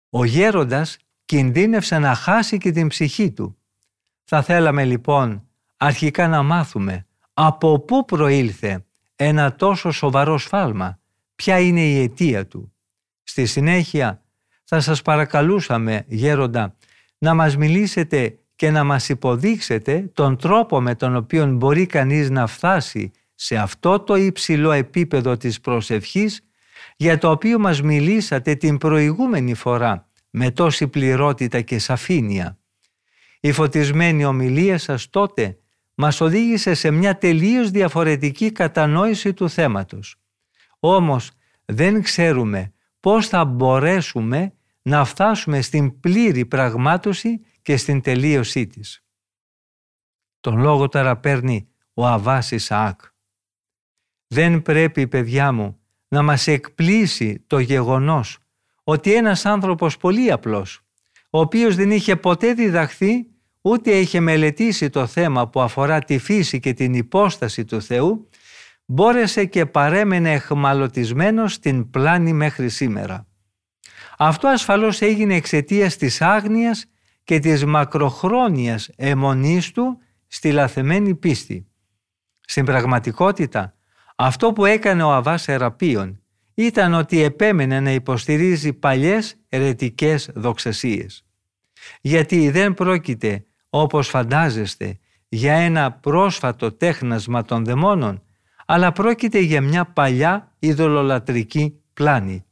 [0.09, 3.57] ο γέροντας κινδύνευσε να χάσει και την ψυχή του.
[4.23, 5.47] Θα θέλαμε λοιπόν
[5.77, 8.85] αρχικά να μάθουμε από πού προήλθε
[9.15, 10.99] ένα τόσο σοβαρό σφάλμα,
[11.35, 12.73] ποια είναι η αιτία του.
[13.23, 14.21] Στη συνέχεια
[14.63, 16.75] θα σας παρακαλούσαμε γέροντα
[17.17, 22.47] να μας μιλήσετε και να μας υποδείξετε τον τρόπο με τον οποίο μπορεί κανείς να
[22.47, 26.47] φτάσει σε αυτό το υψηλό επίπεδο της προσευχής
[26.97, 32.57] για το οποίο μας μιλήσατε την προηγούμενη φορά με τόση πληρότητα και σαφήνεια.
[33.39, 35.57] Η φωτισμένη ομιλία σας τότε
[35.95, 40.15] μας οδήγησε σε μια τελείως διαφορετική κατανόηση του θέματος.
[40.79, 41.31] Όμως
[41.65, 49.05] δεν ξέρουμε πώς θα μπορέσουμε να φτάσουμε στην πλήρη πραγμάτωση και στην τελείωσή της.
[50.39, 53.01] Τον λόγο τώρα παίρνει ο Αβάς Ισαάκ.
[54.27, 55.82] Δεν πρέπει, παιδιά μου,
[56.13, 58.37] να μας εκπλήσει το γεγονός
[58.83, 60.81] ότι ένας άνθρωπος πολύ απλός,
[61.29, 63.27] ο οποίος δεν είχε ποτέ διδαχθεί
[63.61, 68.29] ούτε είχε μελετήσει το θέμα που αφορά τη φύση και την υπόσταση του Θεού,
[68.85, 73.27] μπόρεσε και παρέμενε εχμαλωτισμένος στην πλάνη μέχρι σήμερα.
[74.17, 76.85] Αυτό ασφαλώς έγινε εξαιτίας της άγνοιας
[77.23, 79.97] και της μακροχρόνιας αιμονής του
[80.27, 81.67] στη λαθεμένη πίστη.
[82.39, 83.73] Στην πραγματικότητα,
[84.25, 86.21] αυτό που έκανε ο Αβάς Εραπείων
[86.53, 91.25] ήταν ότι επέμενε να υποστηρίζει παλιές ερετικές δοξασίες.
[92.01, 94.99] Γιατί δεν πρόκειται, όπως φαντάζεστε,
[95.29, 98.23] για ένα πρόσφατο τέχνασμα των δαιμόνων,
[98.65, 102.45] αλλά πρόκειται για μια παλιά ειδωλολατρική πλάνη.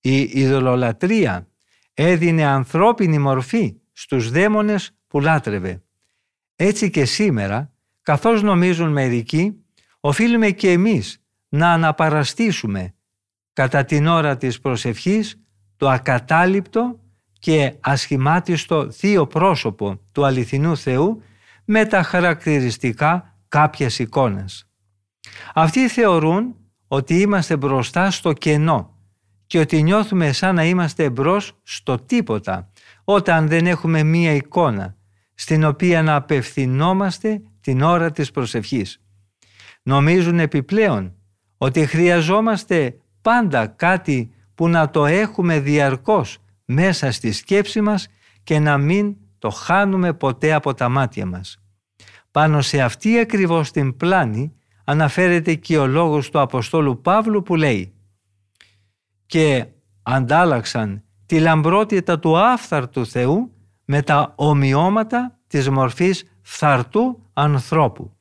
[0.00, 1.46] Η ειδωλολατρία
[1.94, 5.82] έδινε ανθρώπινη μορφή στους δαίμονες που λάτρευε.
[6.56, 7.72] Έτσι και σήμερα,
[8.02, 9.60] καθώς νομίζουν μερικοί,
[10.06, 12.94] οφείλουμε και εμείς να αναπαραστήσουμε
[13.52, 15.40] κατά την ώρα της προσευχής
[15.76, 17.00] το ακατάληπτο
[17.38, 21.22] και ασχημάτιστο θείο πρόσωπο του αληθινού Θεού
[21.64, 24.68] με τα χαρακτηριστικά κάποιες εικόνες.
[25.54, 26.56] Αυτοί θεωρούν
[26.88, 28.98] ότι είμαστε μπροστά στο κενό
[29.46, 32.72] και ότι νιώθουμε σαν να είμαστε μπρος στο τίποτα
[33.04, 34.96] όταν δεν έχουμε μία εικόνα
[35.34, 39.00] στην οποία να απευθυνόμαστε την ώρα της προσευχής.
[39.88, 41.14] Νομίζουν επιπλέον
[41.58, 48.08] ότι χρειαζόμαστε πάντα κάτι που να το έχουμε διαρκώς μέσα στη σκέψη μας
[48.42, 51.58] και να μην το χάνουμε ποτέ από τα μάτια μας.
[52.30, 54.52] Πάνω σε αυτή ακριβώς την πλάνη
[54.84, 57.94] αναφέρεται και ο λόγος του Αποστόλου Παύλου που λέει
[59.26, 59.66] «Και
[60.02, 63.52] αντάλλαξαν τη λαμπρότητα του άφθαρτου Θεού
[63.84, 68.15] με τα ομοιώματα της μορφής φθαρτού ανθρώπου».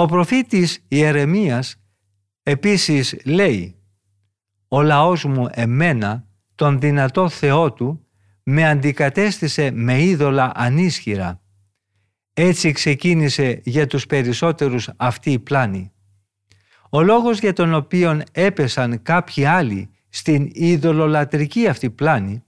[0.00, 1.76] Ο προφήτης Ιερεμίας
[2.42, 3.76] επίσης λέει
[4.68, 8.06] «Ο λαός μου εμένα, τον δυνατό Θεό του,
[8.42, 11.40] με αντικατέστησε με είδωλα ανίσχυρα.
[12.34, 15.92] Έτσι ξεκίνησε για τους περισσότερους αυτή η πλάνη.
[16.90, 22.42] Ο λόγος για τον οποίο έπεσαν κάποιοι άλλοι στην ειδωλολατρική αυτή πλάνη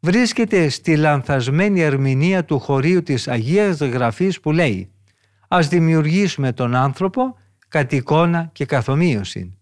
[0.00, 4.92] βρίσκεται στη λανθασμένη ερμηνεία του χωρίου της Αγίας Γραφής που λέει
[5.48, 7.36] «Ας δημιουργήσουμε τον άνθρωπο
[7.68, 9.58] κατ' εικόνα και καθομοίωση».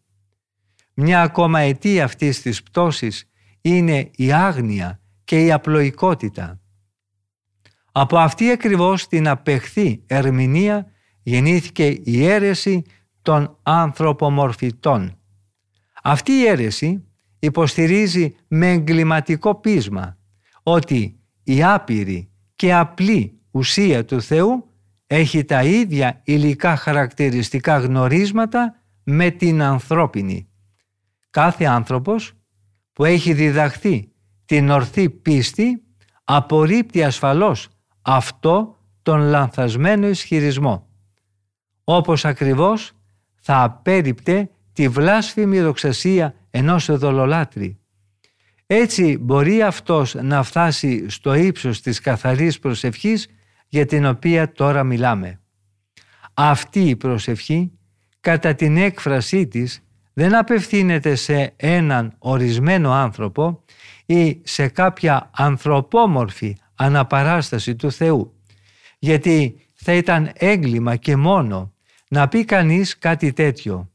[0.95, 3.31] Μια ακόμα αιτία αυτής της πτώσης
[3.61, 6.61] είναι η άγνοια και η απλοϊκότητα.
[7.93, 10.87] Από αυτή ακριβώς την απεχθή ερμηνεία
[11.23, 12.83] γεννήθηκε η αίρεση
[13.23, 15.19] των ανθρωπομορφητών.
[16.03, 17.05] Αυτή η αίρεση
[17.39, 20.19] υποστηρίζει με εγκληματικό πείσμα
[20.63, 24.71] ότι η άπειρη και απλή ουσία του Θεού
[25.07, 30.49] έχει τα ίδια υλικά χαρακτηριστικά γνωρίσματα με την ανθρώπινη.
[31.31, 32.33] Κάθε άνθρωπος
[32.93, 34.13] που έχει διδαχθεί
[34.45, 35.83] την ορθή πίστη
[36.25, 37.69] απορρίπτει ασφαλώς
[38.03, 40.89] αυτό τον λανθασμένο ισχυρισμό.
[41.85, 42.93] Όπως ακριβώς
[43.41, 47.79] θα απέριπτε τη βλάσφημη δοξασία ενός εδωλολάτρη.
[48.67, 53.29] Έτσι μπορεί αυτός να φτάσει στο ύψος της καθαρής προσευχής
[53.77, 55.41] για την οποία τώρα μιλάμε.
[56.35, 57.73] Αυτή η προσευχή
[58.21, 63.65] κατά την έκφρασή της δεν απευθύνεται σε έναν ορισμένο άνθρωπο
[64.07, 68.41] ή σε κάποια ανθρωπόμορφη αναπαράσταση του Θεού.
[68.99, 71.73] Γιατί θα ήταν έγκλημα και μόνο
[72.09, 73.91] να πει κανείς κάτι τέτοιο.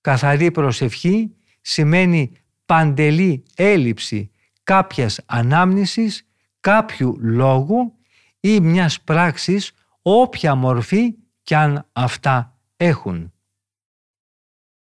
[0.00, 2.32] Καθαρή προσευχή σημαίνει
[2.66, 4.30] παντελή έλλειψη
[4.62, 6.28] κάποιας ανάμνησης,
[6.60, 7.96] κάποιου λόγου
[8.44, 9.72] ή μιας πράξης
[10.02, 13.32] όποια μορφή κι αν αυτά έχουν.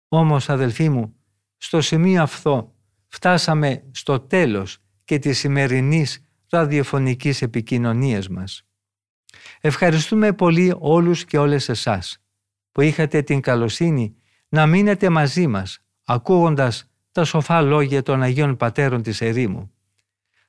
[0.07, 1.15] Όμως αδελφοί μου,
[1.57, 2.75] στο σημείο αυτό
[3.07, 8.63] φτάσαμε στο τέλος και της σημερινής ραδιοφωνικής επικοινωνίας μας.
[9.61, 12.17] Ευχαριστούμε πολύ όλους και όλες εσάς
[12.71, 14.15] που είχατε την καλοσύνη
[14.49, 19.71] να μείνετε μαζί μας ακούγοντας τα σοφά λόγια των Αγίων Πατέρων της Ερήμου.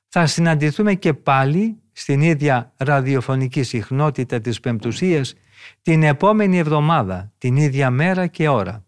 [0.07, 5.33] Θα συναντηθούμε και πάλι στην ίδια ραδιοφωνική συχνότητα της Πεμπτουσίας
[5.81, 8.85] την επόμενη εβδομάδα, την ίδια μέρα και ώρα.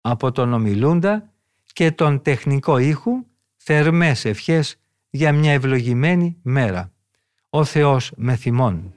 [0.00, 1.32] Από τον ομιλούντα
[1.72, 3.12] και τον τεχνικό ήχου
[3.56, 4.76] θερμές ευχές
[5.10, 6.92] για μια ευλογημένη μέρα.
[7.50, 8.94] Ο Θεός με θυμών.